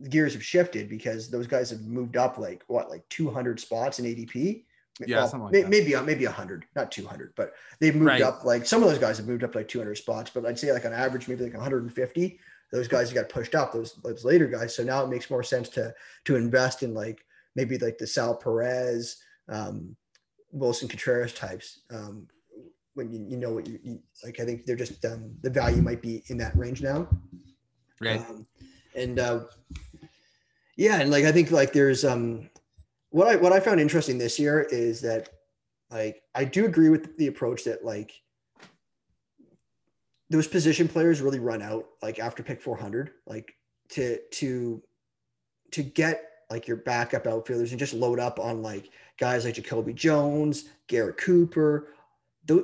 [0.00, 3.98] the gears have shifted because those guys have moved up like what like 200 spots
[3.98, 4.64] in ADP
[5.06, 8.22] yeah, well, like maybe maybe maybe hundred, not two hundred, but they've moved right.
[8.22, 8.44] up.
[8.44, 10.72] Like some of those guys have moved up like two hundred spots, but I'd say
[10.72, 12.38] like on average, maybe like one hundred and fifty.
[12.72, 13.72] Those guys got pushed up.
[13.72, 14.74] Those those later guys.
[14.74, 18.36] So now it makes more sense to to invest in like maybe like the Sal
[18.36, 19.16] Perez,
[19.48, 19.96] um,
[20.54, 21.80] Willson Contreras types.
[21.90, 22.26] Um,
[22.94, 25.80] when you, you know what you, you, like, I think they're just um, the value
[25.80, 27.08] might be in that range now.
[28.00, 28.20] Right.
[28.20, 28.46] Um,
[28.94, 29.40] and uh,
[30.76, 32.50] yeah, and like I think like there's um
[33.10, 35.28] what I what I found interesting this year is that
[35.90, 38.12] like I do agree with the approach that like
[40.30, 43.54] those position players really run out like after pick 400 like
[43.90, 44.82] to to
[45.72, 49.92] to get like your backup outfielders and just load up on like guys like Jacoby
[49.92, 51.88] Jones, Garrett Cooper,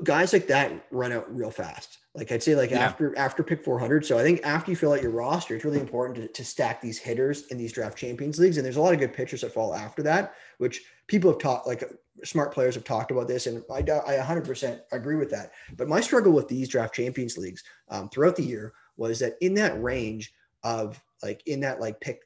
[0.05, 1.99] guys like that run out real fast.
[2.15, 2.79] Like I'd say, like yeah.
[2.79, 4.07] after after pick 400.
[4.07, 6.81] So I think after you fill out your roster, it's really important to, to stack
[6.81, 8.57] these hitters in these draft champions leagues.
[8.57, 11.67] And there's a lot of good pitchers that fall after that, which people have talked
[11.67, 11.83] like
[12.23, 15.53] smart players have talked about this, and I, I 100% agree with that.
[15.77, 19.55] But my struggle with these draft champions leagues um, throughout the year was that in
[19.55, 22.21] that range of like in that like pick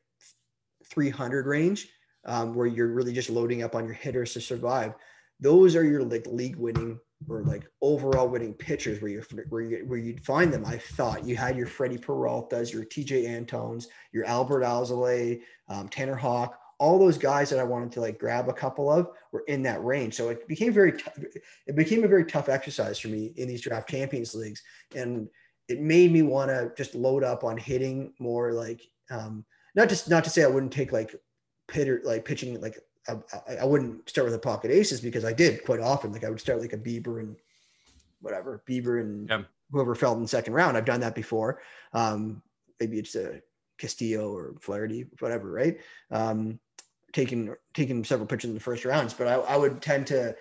[0.85, 1.89] 300 range,
[2.25, 4.95] um, where you're really just loading up on your hitters to survive,
[5.41, 9.85] those are your like league winning or like overall winning pitchers where you where you
[9.87, 10.65] where you'd find them.
[10.65, 16.15] I thought you had your Freddie Peralta's, your Tejay Antones, your Adbert Alzolay, um, Tanner
[16.15, 16.59] Houck.
[16.79, 19.83] all those guys that I wanted to like grab a couple of were in that
[19.83, 20.15] range.
[20.15, 21.05] So it became very t-
[21.67, 24.63] it became a very tough exercise for me in these draft champions leagues,
[24.95, 25.29] and
[25.69, 30.09] it made me want to just load up on hitting more like um, not just
[30.09, 31.15] not to say I wouldn't take like
[31.67, 32.79] pitter like pitching like
[33.09, 36.13] I, I, wouldn't start with a pocket aces because I did quite often.
[36.13, 37.37] Like I would start like a Bieber and
[38.21, 39.43] whatever Bieber and yeah.
[39.71, 40.77] whoever fell in the second round.
[40.77, 41.61] I've done that before.
[41.93, 42.43] Um,
[42.81, 43.41] maybe it's a
[43.79, 45.79] Castillo or Flaherty, whatever, right?
[46.11, 46.59] Um,
[47.13, 50.37] taking taking several pitches in the first rounds, but I, I would tend to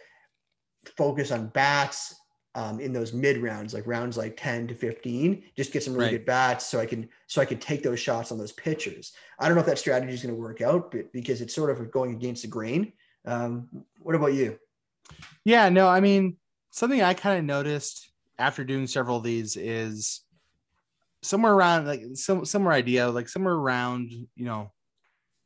[0.98, 2.16] focus on bats
[2.58, 6.06] um, in those mid rounds, like rounds like 10 to 15, just get some really
[6.06, 6.12] right.
[6.14, 9.14] good bats so I can so I can take those shots on those pitchers.
[9.38, 11.70] I don't know if that strategy is going to work out, but because it's sort
[11.70, 12.94] of going against the grain.
[13.26, 14.58] Um, what about you?
[15.46, 16.38] Yeah, no, I mean
[16.72, 20.22] something I kind of noticed after doing several of these is
[21.22, 24.72] somewhere around like some somewhere idea like somewhere around you know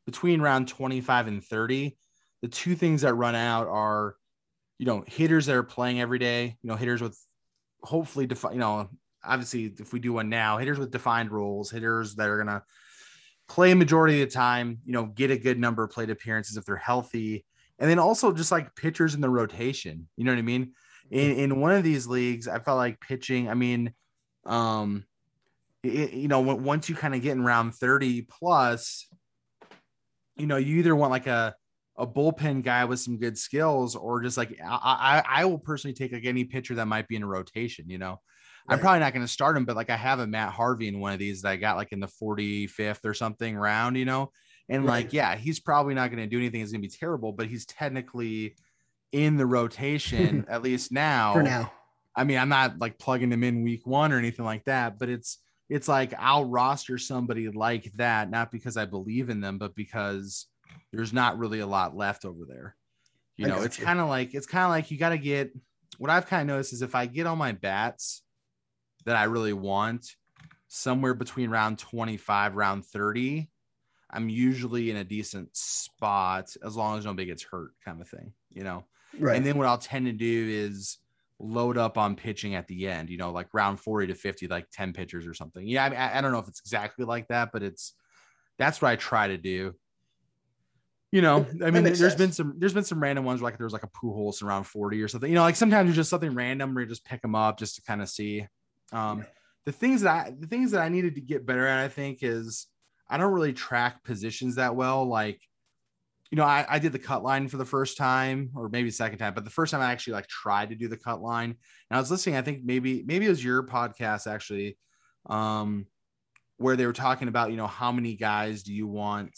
[0.05, 1.97] between round 25 and 30
[2.41, 4.15] the two things that run out are
[4.81, 7.15] you know, hitters that are playing every day, you know, hitters with
[7.83, 8.89] hopefully define, you know,
[9.23, 12.63] obviously if we do one now, hitters with defined roles, hitters that are going to
[13.47, 16.57] play a majority of the time, you know, get a good number of plate appearances
[16.57, 17.45] if they're healthy.
[17.77, 20.73] And then also just like pitchers in the rotation, you know what I mean?
[21.11, 23.93] In, in one of these leagues, I felt like pitching, I mean,
[24.47, 25.05] um,
[25.83, 29.07] it, you know, once you kind of get in round 30 plus,
[30.37, 31.53] you know, you either want like a,
[32.01, 35.93] a bullpen guy with some good skills, or just like I, I, I will personally
[35.93, 37.89] take like any pitcher that might be in a rotation.
[37.89, 38.19] You know,
[38.67, 38.73] right.
[38.75, 40.99] I'm probably not going to start him, but like I have a Matt Harvey in
[40.99, 43.97] one of these that I got like in the 45th or something round.
[43.97, 44.31] You know,
[44.67, 45.05] and right.
[45.05, 46.61] like yeah, he's probably not going to do anything.
[46.61, 48.55] It's going to be terrible, but he's technically
[49.11, 51.33] in the rotation at least now.
[51.33, 51.71] For now,
[52.15, 55.07] I mean, I'm not like plugging him in week one or anything like that, but
[55.07, 55.37] it's
[55.69, 60.47] it's like I'll roster somebody like that, not because I believe in them, but because
[60.91, 62.75] there's not really a lot left over there.
[63.37, 65.51] You know, it's kind of like it's kind of like you got to get
[65.97, 68.21] what I've kind of noticed is if I get all my bats
[69.05, 70.15] that I really want
[70.67, 73.49] somewhere between round 25, round 30,
[74.11, 78.33] I'm usually in a decent spot as long as nobody gets hurt, kind of thing,
[78.51, 78.85] you know.
[79.17, 79.35] Right.
[79.35, 80.97] And then what I'll tend to do is
[81.39, 84.67] load up on pitching at the end, you know, like round 40 to 50, like
[84.71, 85.67] 10 pitchers or something.
[85.67, 87.93] Yeah, I, I don't know if it's exactly like that, but it's
[88.59, 89.73] that's what I try to do
[91.11, 92.15] you know, I mean, there's sense.
[92.15, 94.63] been some there's been some random ones where like there was like a Pujols around
[94.63, 95.29] 40 or something.
[95.29, 97.75] You know, like sometimes there's just something random where you just pick them up just
[97.75, 98.47] to kind of see.
[98.93, 99.25] Um,
[99.65, 102.19] the things that I the things that I needed to get better at, I think,
[102.21, 102.67] is
[103.09, 105.05] I don't really track positions that well.
[105.05, 105.39] Like
[106.31, 109.19] you know, I, I did the cut line for the first time, or maybe second
[109.19, 111.49] time, but the first time I actually like tried to do the cut line.
[111.49, 114.77] And I was listening, I think maybe maybe it was your podcast actually,
[115.25, 115.87] um,
[116.55, 119.33] where they were talking about, you know, how many guys do you want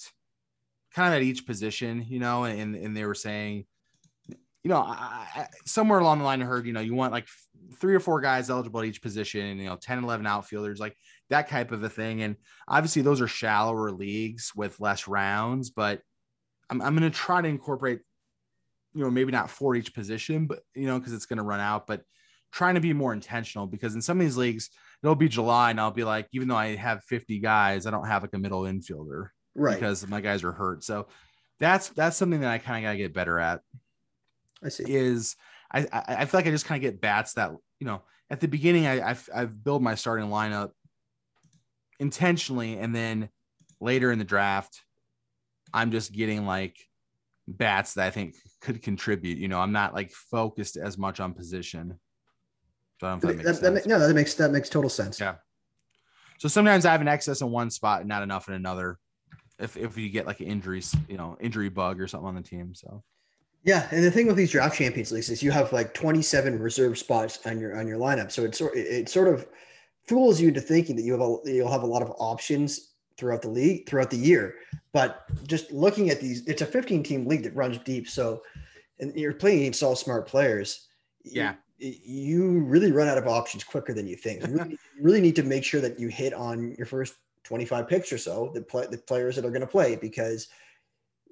[0.93, 3.65] kind of at each position, you know, and and they were saying,
[4.63, 7.27] you know, I, I, somewhere along the line I heard, you know, you want like
[7.79, 10.95] three or four guys eligible at each position, you know, 10, 11 outfielders, like
[11.29, 12.21] that type of a thing.
[12.21, 16.01] And obviously those are shallower leagues with less rounds, but
[16.69, 17.99] I'm, I'm going to try to incorporate,
[18.93, 21.60] you know, maybe not for each position, but, you know, because it's going to run
[21.60, 22.03] out, but
[22.51, 24.69] trying to be more intentional because in some of these leagues,
[25.01, 28.08] it'll be July and I'll be like, even though I have 50 guys, I don't
[28.08, 30.84] have like a middle infielder right because my guys are hurt.
[30.84, 31.08] So
[31.60, 33.62] that's, that's something that I kind of got to get better at
[34.63, 34.86] I see.
[34.88, 35.36] is
[35.72, 38.39] I, I, I feel like I just kind of get bats that, you know, at
[38.39, 40.72] the beginning, I, I've, I've built my starting lineup
[42.00, 42.78] intentionally.
[42.78, 43.30] And then
[43.80, 44.82] later in the draft,
[45.74, 46.78] I'm just getting like
[47.48, 49.38] bats that I think could contribute.
[49.38, 52.00] You know, I'm not like focused as much on position.
[53.00, 55.20] So I don't that That- that no, that makes that makes total sense.
[55.20, 55.36] Yeah.
[56.39, 58.98] So sometimes I have an excess in one spot and not enough in another.
[59.60, 62.42] If if you get like an injuries, you know, injury bug or something on the
[62.42, 62.74] team.
[62.74, 63.04] So
[63.63, 66.98] Yeah, and the thing with these draft champions leagues is you have like 27 reserve
[66.98, 69.48] spots on your on your lineup, so it sort it, it sort of
[70.08, 73.42] fools you into thinking that you have a you'll have a lot of options throughout
[73.44, 74.56] the league throughout the year.
[74.92, 78.42] But just looking at these, it's a 15 team league that runs deep, so
[79.00, 80.88] and you're playing against all smart players.
[81.24, 81.56] you- Yeah.
[81.80, 84.46] you really run out of options quicker than you think.
[84.48, 87.88] You really, you really need to make sure that you hit on your first 25
[87.88, 90.47] picks or so the play the players that are going to play because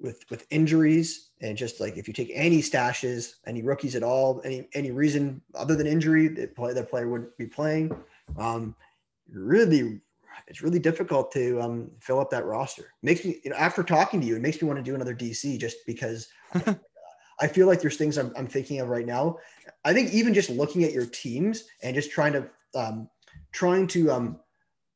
[0.00, 4.40] with with injuries and just like if you take any stashes, any rookies at all,
[4.44, 7.96] any any reason other than injury that play that player would be playing,
[8.38, 8.74] um,
[9.30, 10.00] really
[10.48, 12.92] it's really difficult to um, fill up that roster.
[13.02, 15.14] Makes me you know after talking to you, it makes me want to do another
[15.14, 16.28] DC just because
[17.40, 19.38] I feel like there's things I'm, I'm thinking of right now.
[19.84, 23.08] I think even just looking at your teams and just trying to um,
[23.52, 24.40] trying to um,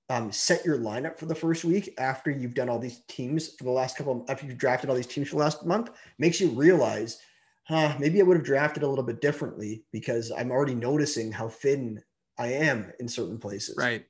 [0.09, 3.65] um, set your lineup for the first week after you've done all these teams for
[3.65, 6.41] the last couple of, after you've drafted all these teams for the last month makes
[6.41, 7.19] you realize
[7.65, 11.49] huh, maybe I would have drafted a little bit differently because I'm already noticing how
[11.49, 12.01] thin
[12.39, 13.77] I am in certain places.
[13.77, 14.05] right.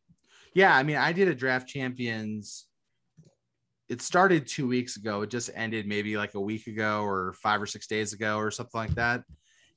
[0.53, 2.65] Yeah, I mean, I did a draft champions.
[3.91, 5.21] It started two weeks ago.
[5.21, 8.51] It just ended maybe like a week ago or five or six days ago or
[8.51, 9.23] something like that.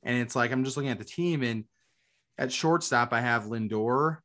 [0.03, 1.65] And it's like I'm just looking at the team, and
[2.37, 4.19] at shortstop I have Lindor,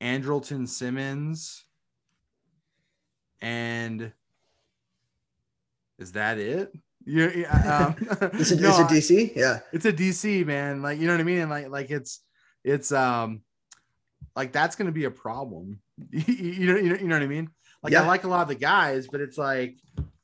[0.00, 1.64] Andrelton Simmons,
[3.40, 4.12] and
[5.98, 6.72] is that it?
[7.04, 9.36] Yeah, yeah, um, Is it, no, is it I- DC?
[9.36, 9.60] Yeah.
[9.72, 10.82] it's a DC man.
[10.82, 12.20] Like you know what I mean, and like like it's
[12.64, 13.42] it's um
[14.36, 15.80] like that's gonna be a problem.
[16.10, 17.50] you, know you know you know what I mean.
[17.82, 18.02] Like Yeah.
[18.02, 19.76] I like a lot of the guys, but it's like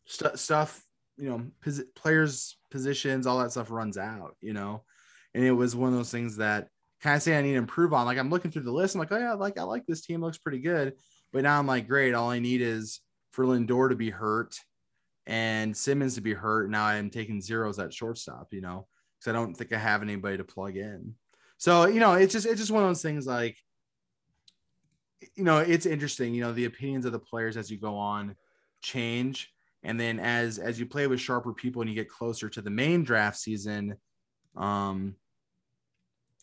[0.07, 0.83] stu stuff
[1.17, 4.37] you know posi- players positions all that stuff runs out.
[4.41, 4.83] You know,
[5.35, 6.69] and it was one of those things that
[7.05, 8.07] kind of say I need to improve on.
[8.07, 10.21] Like I'm looking through the list, I'm like oh yeah, like I like this team
[10.21, 10.95] looks pretty good,
[11.33, 12.15] but now I'm like great.
[12.15, 14.57] All I need is for Lindor to be hurt
[15.27, 16.71] and Simmons to be hurt.
[16.71, 18.49] Now I'm taking zeros at shortstop.
[18.51, 18.89] You know
[19.25, 21.15] because I don't think I have anybody to plug in.
[21.59, 23.57] So you know, it's just it's just one of those things like
[25.35, 26.35] you know, it's interesting.
[26.35, 28.37] You know, the opinions of the players as you go on
[28.83, 29.51] change,
[29.83, 32.71] and then as as you play with sharper people and you get closer to the
[32.71, 33.97] main draft season,
[34.57, 35.17] um,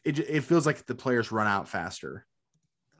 [0.03, 2.25] it it feels like the players run out faster.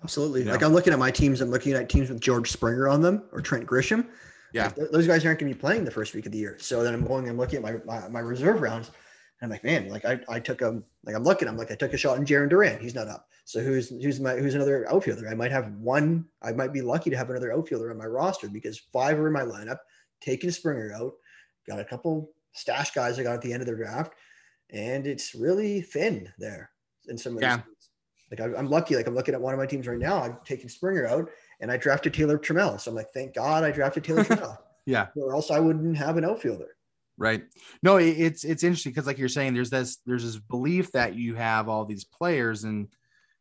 [0.04, 0.44] Absolutely.
[0.44, 0.54] Yeah.
[0.54, 3.24] Like I'm looking at my teams, I'm looking at teams with George Springer on them
[3.32, 4.08] or Trent Grisham.
[4.54, 4.66] Yeah.
[4.66, 6.58] Like, th- those guys aren't going to be playing the first week of the year.
[6.60, 8.90] So then I'm going and looking at my, my, my reserve rounds.
[9.40, 11.76] And I'm like, man, like I, I took a, like I'm looking, I'm like, I
[11.76, 12.82] took a shot in Jarren Duran.
[12.82, 13.28] He's not up.
[13.46, 15.28] So who's, who's my, who's another outfielder?
[15.30, 18.50] I might have one, I might be lucky to have another outfielder on my roster
[18.50, 19.80] because five are in my lineup,
[20.20, 21.14] taking Springer out,
[21.68, 24.14] got a couple stash guys I got at the end of the draft.
[24.72, 26.72] And it's really thin there
[27.08, 27.58] in some of Yeah.
[27.58, 27.66] these.
[27.66, 27.90] teams.
[28.32, 28.96] Like I, I'm lucky.
[28.96, 30.22] Like I'm looking at one of my teams right now.
[30.22, 32.80] I've taken Springer out, and I drafted Taylor Trammell.
[32.80, 35.08] So I'm like, thank God I drafted Taylor Trammell, Yeah.
[35.16, 36.78] or else I wouldn't have an outfielder.
[37.18, 37.44] Right.
[37.84, 41.14] No, it- it's it's interesting because like you're saying, there's this there's this belief that
[41.16, 42.88] you have all these players and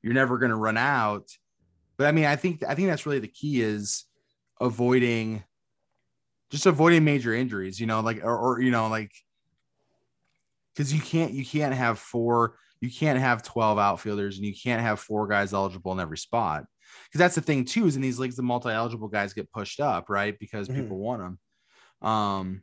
[0.03, 1.29] you're never going to run out.
[1.97, 4.05] But I mean, I think I think that's really the key is
[4.61, 5.45] avoiding
[6.51, 7.79] just avoiding major injuries.
[7.79, 9.13] You know, like or, or you know like
[10.75, 14.81] because you can't you can't have four you can't have 12 outfielders and you can't
[14.83, 16.65] have four guys eligible in every spot.
[17.07, 20.09] Because that's the thing too is in these leagues the multi-eligible guys get pushed up
[20.09, 20.39] right?
[20.39, 20.77] Because Mhm.
[20.77, 21.39] people want them
[22.09, 22.63] um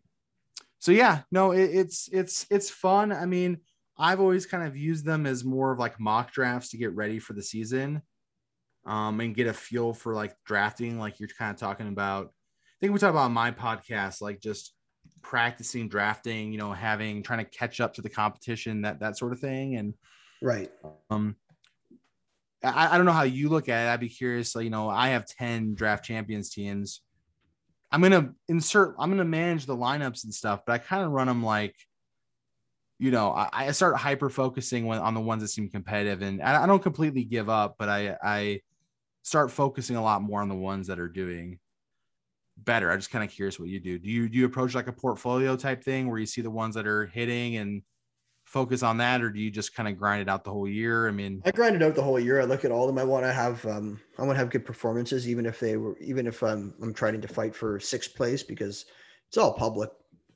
[0.80, 3.12] so yeah no it, it's it's it's fun.
[3.12, 3.60] I mean
[3.99, 7.17] i've always kind of used them as more of like mock drafts to get ready
[7.19, 8.01] for the season
[8.86, 12.27] um and get a feel for like drafting like you're kind of talking about.
[12.27, 14.73] I think we talked about on my podcast like just
[15.27, 19.33] practicing drafting, you know, having trying to catch up to the competition, that that sort
[19.33, 19.75] of thing.
[19.75, 19.93] And
[20.41, 20.71] right.
[21.09, 21.35] Um
[22.63, 23.89] I, I don't know how you look at it.
[23.89, 24.55] I'd be curious.
[24.55, 27.01] Like, you know, I have 10 draft champions teams.
[27.91, 31.27] I'm gonna insert, I'm gonna manage the lineups and stuff, but I kind of run
[31.27, 31.75] them like,
[32.97, 36.41] you know, I, I start hyper focusing when, on the ones that seem competitive, and
[36.41, 38.61] I, I don't completely give up, but I I
[39.23, 41.59] start focusing a lot more on the ones that are doing
[42.63, 42.91] better.
[42.91, 43.98] I'm just kind of curious what you do.
[44.00, 46.76] Do you do you approach like a portfolio type thing where you see the ones
[46.76, 47.82] that are hitting and
[48.46, 51.08] focus on that, or do you just kind of grind it out the whole year?
[51.08, 52.41] I mean, I grind it out the whole year.
[52.41, 52.98] I look at all of them.
[52.98, 55.98] I want to have um, I want to have good performances, even if they were,
[56.00, 58.86] even if I'm I'm trying to fight for sixth place because
[59.28, 59.89] it's all public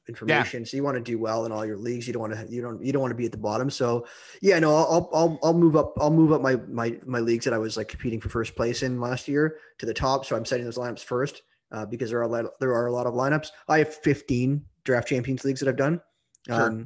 [0.08, 0.62] information.
[0.62, 0.66] Yeah.
[0.66, 2.06] So you want to do well in all your leagues.
[2.06, 3.70] You don't want to you don't you don't want to be at the bottom.
[3.70, 4.06] So
[4.42, 5.94] yeah, no, I'll I'll I'll move up.
[6.00, 8.84] I'll move up my my my leagues that I was like competing for first place
[8.84, 10.26] in last year to the top.
[10.26, 12.92] So I'm setting those lineups first uh, because there are a lot there are a
[12.92, 13.50] lot of lineups.
[13.68, 16.02] I have 15 draft champions leagues that I've done.
[16.48, 16.62] Sure.
[16.62, 16.86] Um,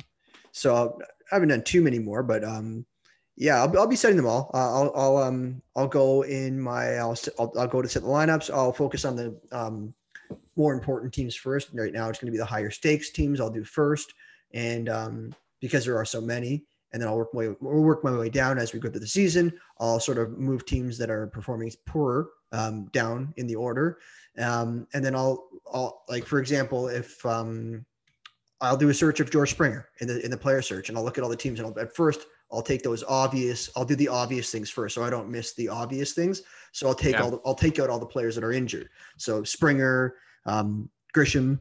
[0.52, 0.98] so
[1.32, 2.86] I haven't done too many more, but um,
[3.38, 4.50] yeah, I'll, I'll be setting them all.
[4.54, 8.08] Uh, I'll, I'll, um, I'll go in my, I'll, I'll, I'll, go to set the
[8.08, 8.54] lineups.
[8.54, 9.93] I'll focus on the um,
[10.56, 11.69] more important teams first.
[11.74, 13.41] Right now, it's going to be the higher stakes teams.
[13.41, 14.13] I'll do first,
[14.54, 16.63] and um, because there are so many,
[16.95, 19.51] and then I'll work my work my way down as we go through the season.
[19.81, 23.97] I'll sort of move teams that are performing poorer um, down in the order,
[24.38, 27.86] um, and then I'll, I'll like for example, if um,
[28.62, 31.03] I'll do a search of George Springer in the in the player search, and I'll
[31.03, 31.60] look at all the teams.
[31.60, 33.69] And I'll, at first, I'll take those obvious.
[33.75, 36.43] I'll do the obvious things first, so I don't miss the obvious things.
[36.71, 37.23] So I'll take yeah.
[37.23, 37.31] all.
[37.31, 38.88] The, I'll take out all the players that are injured.
[39.17, 41.60] So Springer, um, Grisham,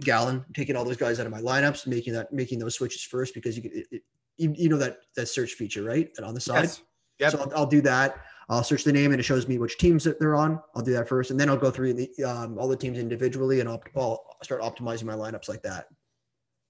[0.00, 3.34] Gallen, taking all those guys out of my lineups, making that making those switches first
[3.34, 3.72] because you can.
[3.74, 4.02] It, it,
[4.36, 6.64] you, you know that that search feature right and on the side.
[6.64, 6.82] Yes.
[7.18, 7.32] Yep.
[7.32, 8.16] So I'll, I'll do that.
[8.48, 10.60] I'll search the name and it shows me which teams that they're on.
[10.74, 13.60] I'll do that first, and then I'll go through the, um, all the teams individually,
[13.60, 15.86] and I'll, I'll start optimizing my lineups like that.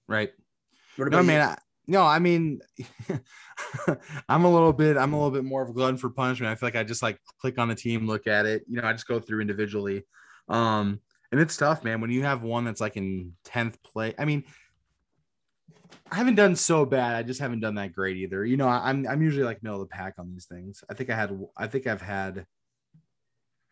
[0.07, 0.31] Right.
[0.97, 2.61] no, I mean, I, no, I mean,
[4.29, 6.51] I'm a little bit, I'm a little bit more of a glutton for punishment.
[6.51, 8.63] I feel like I just like click on the team, look at it.
[8.67, 10.03] You know, I just go through individually.
[10.47, 11.99] Um, and it's tough, man.
[11.99, 14.43] When you have one that's like in 10th place, I mean,
[16.11, 17.15] I haven't done so bad.
[17.15, 18.45] I just haven't done that great either.
[18.45, 20.83] You know, I'm I'm usually like middle of the pack on these things.
[20.89, 22.45] I think I had I think I've had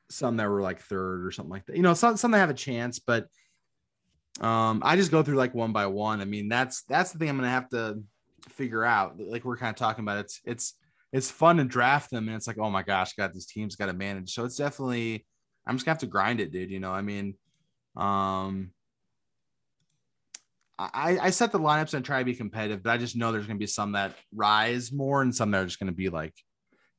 [0.09, 1.75] some that were like third or something like that.
[1.75, 3.27] You know, some some that have a chance, but
[4.39, 6.21] um, I just go through like one by one.
[6.21, 8.01] I mean, that's that's the thing I'm gonna have to
[8.49, 9.19] figure out.
[9.19, 10.73] Like we're kind of talking about, it's it's
[11.11, 13.87] it's fun to draft them, and it's like, oh my gosh, got these teams got
[13.87, 14.33] to manage.
[14.33, 15.25] So it's definitely
[15.65, 16.71] I'm just gonna have to grind it, dude.
[16.71, 17.35] You know, I mean,
[17.95, 18.71] um,
[20.93, 23.47] I I set the lineups and try to be competitive, but I just know there's
[23.47, 26.33] gonna be some that rise more and some that are just gonna be like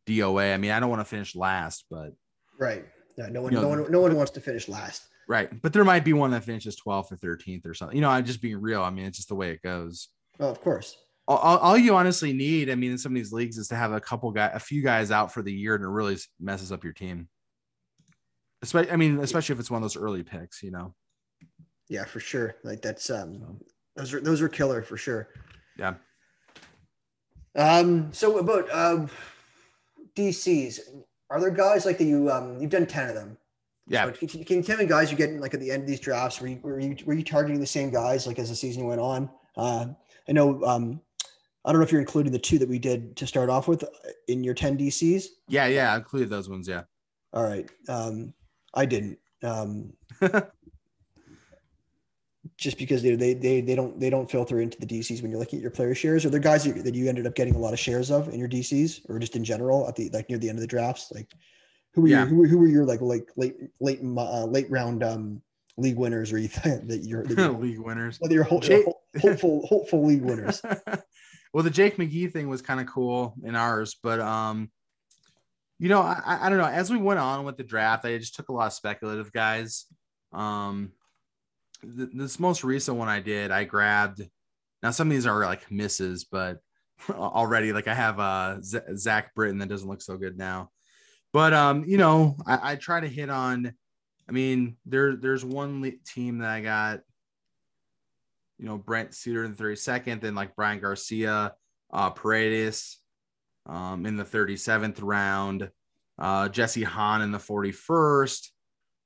[0.07, 0.55] DOA.
[0.55, 2.13] I mean, I don't want to finish last, but
[2.59, 2.85] right.
[3.17, 5.07] Yeah, no one, you know, no one, no one wants to finish last.
[5.29, 5.63] Right.
[5.63, 7.97] But there might be one that finishes 12th or 13th or something.
[7.97, 8.83] You know, I'm just being real.
[8.83, 10.09] I mean, it's just the way it goes.
[10.41, 10.97] Oh, of course.
[11.29, 13.93] All, all, you honestly need, I mean, in some of these leagues is to have
[13.93, 16.83] a couple guy, a few guys out for the year and it really messes up
[16.83, 17.29] your team.
[18.61, 20.95] Especially, I mean, especially if it's one of those early picks, you know?
[21.89, 22.57] Yeah, for sure.
[22.65, 23.61] Like that's, um,
[23.97, 25.29] those are, those are killer for sure.
[25.79, 25.95] Yeah.
[27.55, 29.11] Um, so about, um,
[30.17, 30.81] DCs,
[31.31, 33.37] are there guys like that you, um, you've done 10 of them
[33.87, 34.05] yeah.
[34.07, 36.01] So can, can you tell me guys you're getting like at the end of these
[36.01, 36.41] drafts?
[36.41, 39.01] Were you, were you, were you targeting the same guys like as the season went
[39.01, 39.31] on?
[39.57, 39.87] Uh,
[40.29, 40.63] I know.
[40.65, 41.01] Um,
[41.65, 43.85] I don't know if you're including the two that we did to start off with
[44.29, 45.27] in your 10 DCs.
[45.49, 46.67] Yeah, yeah, I included those ones.
[46.67, 46.83] Yeah.
[47.33, 47.71] All right.
[47.89, 48.35] Um,
[48.75, 49.19] I didn't.
[49.43, 49.93] Um,
[52.59, 55.41] just because they, they they they don't they don't filter into the DCs when you're
[55.41, 56.25] looking at your player shares.
[56.25, 58.49] Are there guys that you ended up getting a lot of shares of in your
[58.49, 61.11] DCs, or just in general at the like near the end of the drafts?
[61.13, 61.33] Like,
[61.95, 62.25] who were yeah.
[62.25, 65.43] you, who, who were your like like late late uh, late round um
[65.77, 68.87] league winners or you think that you're, that you're league winners whether you're, Jake-
[69.21, 70.63] hopeful hopeful league winners
[71.55, 74.71] well the jake mcgee thing was kind of cool in ours but um
[75.79, 78.35] you know I, I don't know as we went on with the draft i just
[78.35, 79.87] took a lot of speculative guys
[80.33, 80.93] um
[81.83, 84.23] th- this most recent one i did i grabbed
[84.83, 86.59] now some of these are like misses but
[87.11, 90.71] already like i have uh Z- zach britton that doesn't look so good now
[91.33, 93.73] but um, you know, I, I try to hit on.
[94.29, 97.01] I mean, there there's one team that I got.
[98.59, 101.55] You know, Brent Suter in the 32nd, then like Bryan Garcia,
[101.93, 103.01] uh, Paredes
[103.67, 105.69] um, in the 37th round,
[106.17, 108.51] uh, Jesse Hahn in the 41st,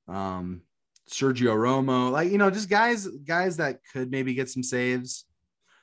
[0.09, 0.61] um,
[1.11, 5.25] Sergio Romo, like you know, just guys guys that could maybe get some saves.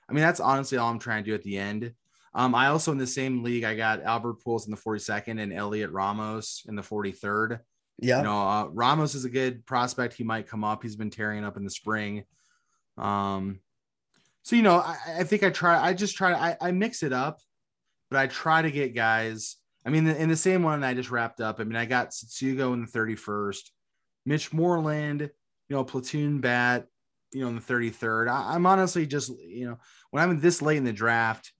[0.09, 1.93] I mean, that's honestly all I'm trying to do at the end.
[2.35, 5.51] Um, I also in the same league, I got Albert Pujols in the 42nd and
[5.51, 7.59] Heliot Ramos in the 43rd.
[7.99, 8.17] Yeah.
[8.17, 10.15] You know, uh, Ramos is a good prospect.
[10.15, 10.81] He might come up.
[10.81, 12.23] He's been tearing up in the spring.
[12.97, 13.59] Um,
[14.43, 15.81] so you know, I, I think I try.
[15.81, 16.33] I just try.
[16.33, 17.39] I, I mix it up,
[18.09, 19.57] but I try to get guys.
[19.85, 21.59] I mean, in the same one I just wrapped up.
[21.59, 23.71] I mean, I got Tsutsugo in the thirty first,
[24.25, 26.87] Mitch Moreland, you know, platoon bat,
[27.33, 28.27] you know, in the thirty third.
[28.27, 29.79] I'm honestly just you know,
[30.11, 31.51] when I'm this late in the draft,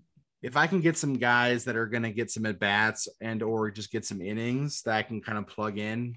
[0.41, 3.41] if I can get some guys that are going to get some at bats and
[3.41, 6.15] or just get some innings that I can kind of plug in,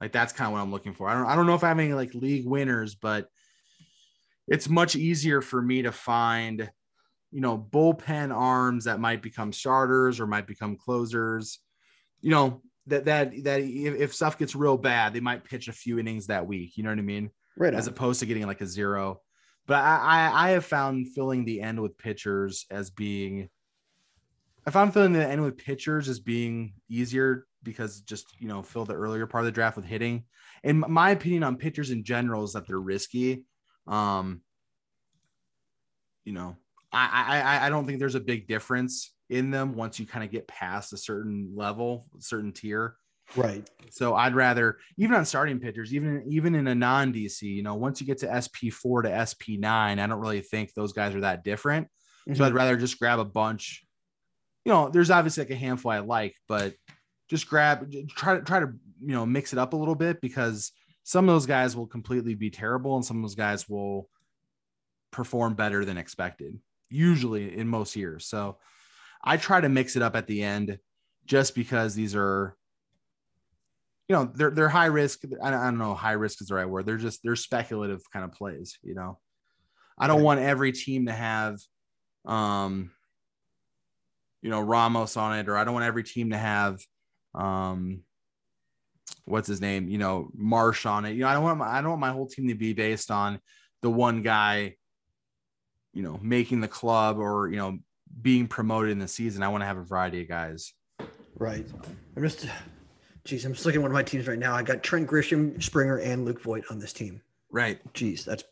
[0.00, 1.08] like that's kind of what I'm looking for.
[1.08, 3.28] I don't I don't know if I have any like league winners, but
[4.46, 6.70] it's much easier for me to find,
[7.30, 11.58] you know, bullpen arms that might become starters or might become closers.
[12.20, 15.72] You know, that that that if, if stuff gets real bad, they might pitch a
[15.72, 16.76] few innings that week.
[16.76, 17.30] You know what I mean?
[17.56, 17.74] Right.
[17.74, 19.20] As opposed to getting like a zero.
[19.66, 23.50] But I, I, I have found filling the end with pitchers as being
[24.66, 28.84] I found filling the end with pitchers as being easier because just you know fill
[28.84, 30.24] the earlier part of the draft with hitting.
[30.62, 33.44] And my opinion on pitchers in general is that they're risky.
[33.86, 34.42] Um,
[36.24, 36.56] you know,
[36.92, 40.30] I, I I don't think there's a big difference in them once you kind of
[40.30, 42.96] get past a certain level, certain tier.
[43.36, 43.68] Right.
[43.90, 47.74] So I'd rather even on starting pitchers, even even in a non DC, you know,
[47.74, 51.14] once you get to SP four to SP nine, I don't really think those guys
[51.14, 51.88] are that different.
[52.28, 52.34] Mm-hmm.
[52.34, 53.84] So I'd rather just grab a bunch.
[54.64, 56.74] You know, there's obviously like a handful I like, but
[57.28, 60.72] just grab try to try to you know mix it up a little bit because
[61.04, 64.08] some of those guys will completely be terrible and some of those guys will
[65.10, 66.58] perform better than expected,
[66.90, 68.26] usually in most years.
[68.26, 68.58] So
[69.22, 70.78] I try to mix it up at the end
[71.26, 72.56] just because these are,
[74.08, 75.20] you know, they're, they're high risk.
[75.42, 75.94] I don't know.
[75.94, 76.86] High risk is the right word.
[76.86, 79.18] They're just, they're speculative kind of plays, you know,
[79.98, 81.58] I don't want every team to have,
[82.24, 82.92] um,
[84.40, 86.78] you know, Ramos on it, or I don't want every team to have,
[87.34, 88.02] um,
[89.24, 91.14] what's his name, you know, Marsh on it.
[91.14, 93.10] You know, I don't want my, I don't want my whole team to be based
[93.10, 93.40] on
[93.82, 94.76] the one guy
[95.98, 97.76] you know, making the club or, you know,
[98.22, 99.42] being promoted in the season.
[99.42, 100.72] I want to have a variety of guys.
[101.34, 101.66] Right.
[102.16, 102.46] I'm just,
[103.24, 104.54] geez, I'm just looking at one of my teams right now.
[104.54, 107.20] I got Trent Grisham, Springer, and Luke Voit on this team.
[107.50, 107.80] Right.
[107.94, 108.44] Geez, that's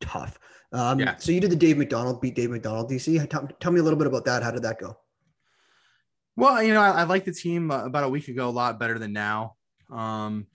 [0.00, 0.38] tough.
[0.72, 1.16] Um, yeah.
[1.18, 3.28] So you did the Dave McDonald, beat Dave McDonald, DC.
[3.28, 4.42] Tell, tell me a little bit about that.
[4.42, 4.96] How did that go?
[6.36, 8.80] Well, you know, I, I liked the team uh, about a week ago a lot
[8.80, 9.56] better than now.
[9.92, 10.46] Um,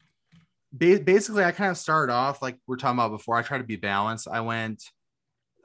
[0.74, 3.36] ba- basically, I kind of started off like we're talking about before.
[3.36, 4.28] I tried to be balanced.
[4.28, 4.82] I went–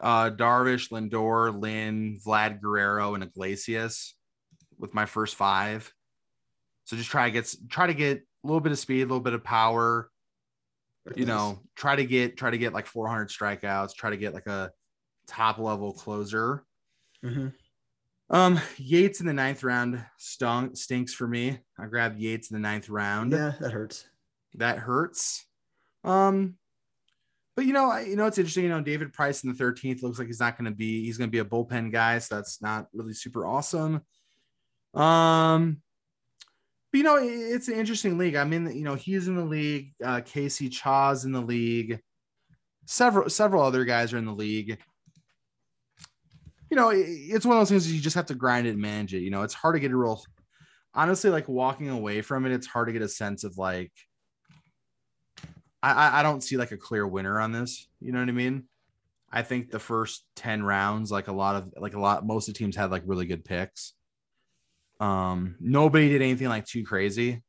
[0.01, 4.15] uh, Darvish, Lindor, Lynn, Vlad Guerrero, and Iglesias
[4.79, 5.93] with my first five.
[6.85, 9.21] So just try to get try to get a little bit of speed, a little
[9.21, 10.11] bit of power.
[11.15, 13.95] You know, try to get try to get like 400 strikeouts.
[13.95, 14.73] Try to get like a
[15.29, 16.65] top level closer.
[17.25, 17.49] Mm-hmm.
[18.29, 21.59] Um, Yates in the ninth round stunk stinks for me.
[21.79, 23.33] I grabbed Yates in the ninth round.
[23.33, 24.05] Yeah, that hurts.
[24.55, 25.47] That hurts.
[26.03, 26.57] Um,
[27.57, 28.65] but you know, you know, it's interesting.
[28.65, 31.05] You know, David Price in the 13th looks like he's not going to be.
[31.05, 34.03] He's going to be a bullpen guy, so that's not really super awesome.
[34.93, 35.81] Um,
[36.93, 38.37] but you know, it's an interesting league.
[38.37, 39.95] I mean, you know, he's in the league.
[40.05, 41.99] Uh, Casey Chaw's in the league.
[42.85, 44.79] Several several other guys are in the league.
[46.71, 49.15] You know, it's one of those things you just have to grind it and manage
[49.15, 49.21] it.
[49.21, 50.23] You know, it's hard to get a real.
[50.93, 53.93] Honestly, like walking away from it, it's hard to get a sense of like
[55.93, 57.89] I, I don't see like a clear winner on this.
[58.01, 58.65] You know what I mean?
[59.31, 62.55] I think the first 10 rounds, like a lot of like a lot, most of
[62.55, 63.93] the teams had like really good picks.
[65.01, 67.43] Um, nobody did anything like too crazy.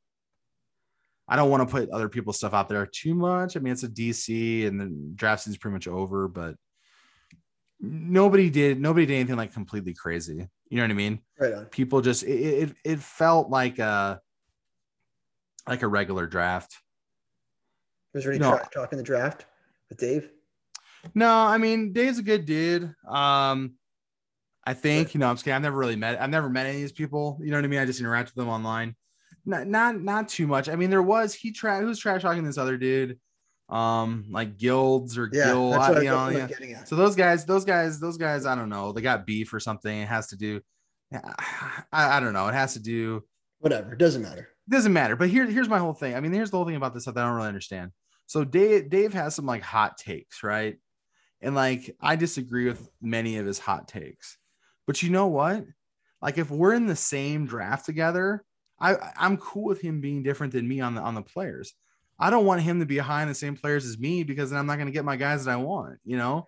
[1.30, 3.58] I don't want to put other people's stuff out there too much.
[3.58, 6.56] I mean, it's a DC and the draft season's pretty much over, but
[7.80, 10.48] nobody did nobody did anything like completely crazy.
[10.70, 11.20] You know what I mean?
[11.40, 11.70] Right.
[11.72, 14.22] People just it, it it felt like a
[15.68, 16.78] like a regular draft.
[18.18, 18.50] Was there any no.
[18.50, 19.46] trash talk in the draft
[19.90, 20.32] with Dave?
[21.14, 22.96] No, I mean Dave's a good dude.
[23.08, 23.76] Um,
[24.66, 25.56] I think you know I'm just kidding.
[25.56, 26.20] I've never really met.
[26.20, 27.38] I've never met any of these people.
[27.40, 27.80] You know what I mean?
[27.80, 28.96] I just interact with them online.
[29.46, 30.68] Not not not too much.
[30.68, 33.20] I mean, there was he tra- who's trash talking this other dude,
[33.70, 35.76] um, like Guilds or yeah, Gil.
[35.76, 36.84] I, you know, yeah.
[36.86, 38.48] So those guys, those guys, those guys.
[38.48, 38.94] I don't know.
[38.94, 39.96] They got beef or something.
[39.96, 40.62] It has to do.
[41.14, 42.48] I, I don't know.
[42.48, 43.24] It has to do.
[43.60, 43.94] Whatever.
[43.94, 44.50] It doesn't matter.
[44.68, 45.16] It doesn't matter.
[45.16, 46.16] But here, here's my whole thing.
[46.16, 47.92] I mean, here's the whole thing about this stuff that I don't really understand.
[48.28, 50.78] So Dave Dave has some like hot takes, right?
[51.42, 54.38] And like I disagree with many of his hot takes.
[54.86, 55.66] But you know what?
[56.22, 58.44] Like if we're in the same draft together,
[58.80, 61.74] I I'm cool with him being different than me on the on the players.
[62.20, 64.60] I don't want him to be high in the same players as me because then
[64.60, 66.48] I'm not going to get my guys that I want, you know?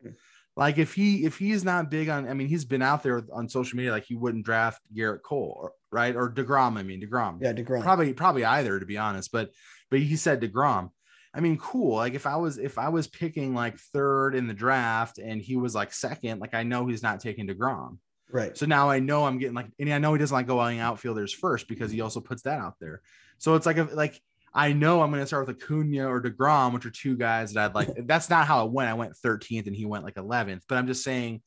[0.56, 3.48] Like if he if he's not big on I mean he's been out there on
[3.48, 6.16] social media like he wouldn't draft Gerrit Cole, or, right?
[6.16, 7.38] Or DeGrom, I mean DeGrom.
[7.42, 7.84] Yeah, DeGrom.
[7.84, 9.52] Probably probably either to be honest, but
[9.90, 10.90] but he said DeGrom
[11.34, 11.96] I mean, cool.
[11.96, 15.58] Like if I was if I was picking like third in the draft and he
[15.58, 17.98] was like second, like I know he's not taking Degrom.
[18.32, 18.58] Right.
[18.58, 21.34] So now I know I'm getting like, and I know he doesn't like going outfielders
[21.34, 23.02] first because he also puts that out there.
[23.38, 24.20] So it's like a like
[24.54, 27.66] I know I'm going to start with Acuna or Degrom, which are two guys that
[27.66, 27.90] I'd like.
[28.06, 28.90] That's not how it went.
[28.90, 30.62] I went 13th and he went like 11th.
[30.68, 31.42] But I'm just saying,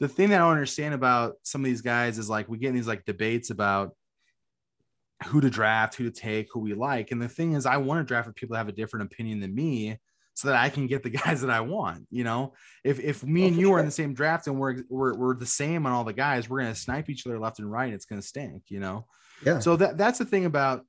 [0.00, 2.70] the thing that I don't understand about some of these guys is like we get
[2.70, 3.94] in these like debates about
[5.26, 7.10] who to draft, who to take, who we like.
[7.10, 9.40] And the thing is, I want to draft for people that have a different opinion
[9.40, 9.98] than me
[10.34, 12.06] so that I can get the guys that I want.
[12.10, 12.54] You know,
[12.84, 13.76] if if me oh, and you sure.
[13.76, 16.48] are in the same draft and we're, we're we're the same on all the guys,
[16.48, 17.86] we're gonna snipe each other left and right.
[17.86, 19.06] And it's gonna stink, you know.
[19.44, 19.58] Yeah.
[19.58, 20.84] So that that's the thing about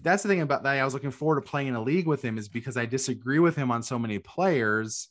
[0.00, 0.78] that's the thing about that.
[0.78, 3.38] I was looking forward to playing in a league with him is because I disagree
[3.38, 5.08] with him on so many players.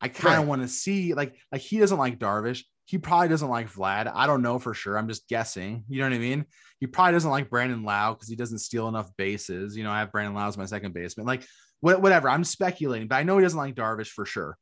[0.00, 0.48] I kind of right.
[0.48, 2.64] want to see like like he doesn't like Darvish.
[2.90, 4.10] He probably doesn't like Vlad.
[4.12, 4.98] I don't know for sure.
[4.98, 5.84] I'm just guessing.
[5.88, 6.44] You know what I mean?
[6.80, 9.76] He probably doesn't like Brandon Lowe because he doesn't steal enough bases.
[9.76, 11.24] You know, I have Brandon Lowe as my second baseman.
[11.24, 11.46] Like
[11.78, 12.28] whatever.
[12.28, 14.58] I'm speculating, but I know he doesn't like Darvish for sure.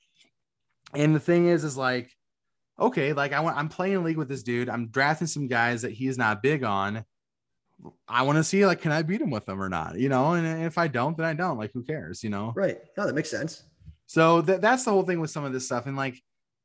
[0.92, 2.12] And the thing is, is like,
[2.78, 4.68] okay, like I want, I'm playing a league with this dude.
[4.68, 7.04] I'm drafting some guys that he's not big on.
[8.06, 9.98] I want to see like, can I beat him with them or not?
[9.98, 11.56] You know, and if I don't, then I don't.
[11.56, 12.22] Like, who cares?
[12.22, 12.52] You know?
[12.54, 12.78] Right.
[12.98, 13.62] No, that makes sense.
[14.06, 16.20] So that that's the whole thing with some of this stuff, and like,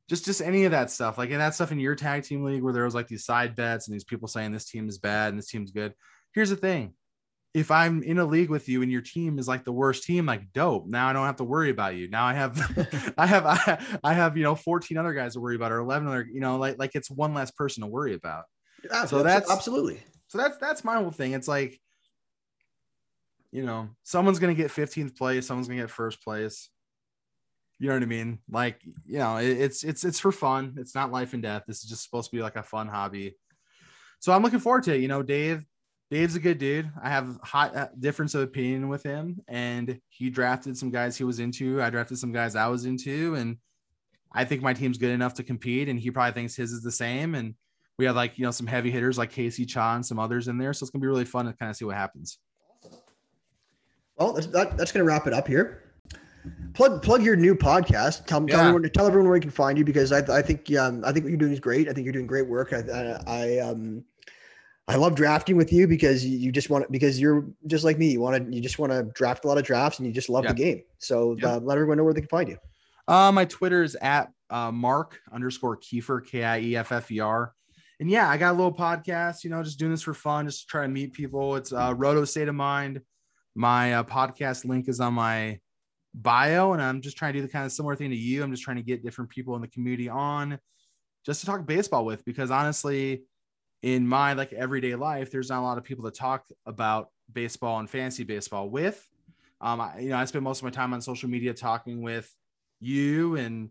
[0.10, 2.62] just just any of that stuff, like, and that stuff in your tag team league
[2.62, 5.30] where there was like these side bets and these people saying this team is bad
[5.30, 5.94] and this team's good.
[6.34, 6.94] Here's the thing:
[7.54, 10.26] if I'm in a league with you and your team is like the worst team,
[10.26, 10.88] like dope.
[10.88, 12.10] Now I don't have to worry about you.
[12.10, 15.56] Now I have, I have, I, I, have, you know, 14 other guys to worry
[15.56, 18.46] about or 11 other, you know, like, like it's one less person to worry about.
[18.84, 20.02] Yeah, so that's absolutely.
[20.28, 21.34] So that's, that's my whole thing.
[21.34, 21.80] It's like,
[23.52, 25.46] you know, someone's going to get 15th place.
[25.46, 26.70] Someone's going to get first place.
[27.80, 28.40] You know what I mean?
[28.50, 30.76] Like, you know, it, it's, it's, it's for fun.
[30.78, 31.64] It's not life and death.
[31.68, 33.36] This is just supposed to be like a fun hobby.
[34.20, 35.02] So I'm looking forward to it.
[35.02, 35.66] You know, Dave,
[36.10, 36.90] Dave's a good dude.
[37.02, 41.24] I have hot uh, difference of opinion with him, and he drafted some guys he
[41.24, 41.82] was into.
[41.82, 43.58] I drafted some guys I was into, and
[44.32, 45.90] I think my team's good enough to compete.
[45.90, 47.36] And he probably thinks his is the same.
[47.36, 47.56] And
[47.98, 50.58] we have like you know some heavy hitters like Casey Cha and some others in
[50.58, 52.38] there, so it's gonna be really fun to kind of see what happens.
[54.18, 55.83] Well, that's, that, that's gonna wrap it up here.
[56.74, 58.26] Plug plug your new podcast.
[58.26, 58.56] Tell, yeah.
[58.56, 61.12] tell everyone tell everyone where you can find you because I, I think um, I
[61.12, 61.88] think what you're doing is great.
[61.88, 62.74] I think you're doing great work.
[62.74, 64.04] I, I, I um
[64.88, 68.12] I love drafting with you because you just want because you're just like me.
[68.12, 70.30] You want to you just want to draft a lot of drafts and you just
[70.30, 70.52] love yeah.
[70.52, 70.84] the game.
[70.98, 71.54] So yeah.
[71.54, 72.58] uh, let everyone know where they can find you.
[73.08, 77.20] Uh, my Twitter is at uh, Mark underscore Kieffer K I E F F E
[77.20, 77.54] R.
[78.02, 79.46] And yeah, I got a little podcast.
[79.46, 81.56] You know, just doing this for fun, just trying to meet people.
[81.56, 83.00] It's uh, Roto State of Mind.
[83.56, 85.60] My uh, podcast link is on my
[86.14, 88.44] bio, and I'm just trying to do the kind of similar thing to you.
[88.44, 90.60] I'm just trying to get different people in the community on,
[91.26, 93.24] just to talk baseball with, because honestly
[93.84, 97.80] in my like everyday life, there's not a lot of people to talk about baseball
[97.80, 99.06] and fantasy baseball with.
[99.60, 102.34] Um, I, you know, I spend most of my time on social media talking with
[102.80, 103.70] you and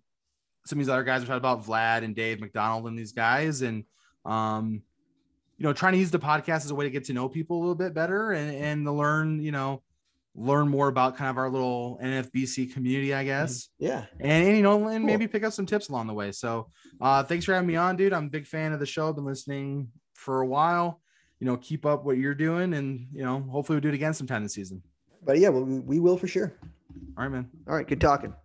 [0.66, 1.22] some of these other guys.
[1.22, 3.84] We talked about Vlad and Dave McDonald and these guys, and
[4.24, 4.82] um,
[5.56, 7.56] you know, trying to use the podcast as a way to get to know people
[7.56, 9.82] a little bit better and and to learn, you know,
[10.34, 13.68] learn more about kind of our little NFBC community, I guess.
[13.80, 13.84] Mm-hmm.
[13.84, 14.04] Yeah.
[14.20, 15.06] And, and you know, and cool.
[15.06, 16.32] maybe pick up some tips along the way.
[16.32, 16.70] So
[17.00, 18.12] uh, thanks for having me on, dude.
[18.12, 19.08] I'm a big fan of the show.
[19.08, 21.00] I've been listening for a while.
[21.40, 24.14] You know, keep up what you're doing, and you know, hopefully we'll do it again
[24.14, 24.80] sometime this season.
[25.24, 26.52] But yeah, well, we will for sure.
[27.16, 27.50] All right, man.
[27.66, 28.32] All right, good talking.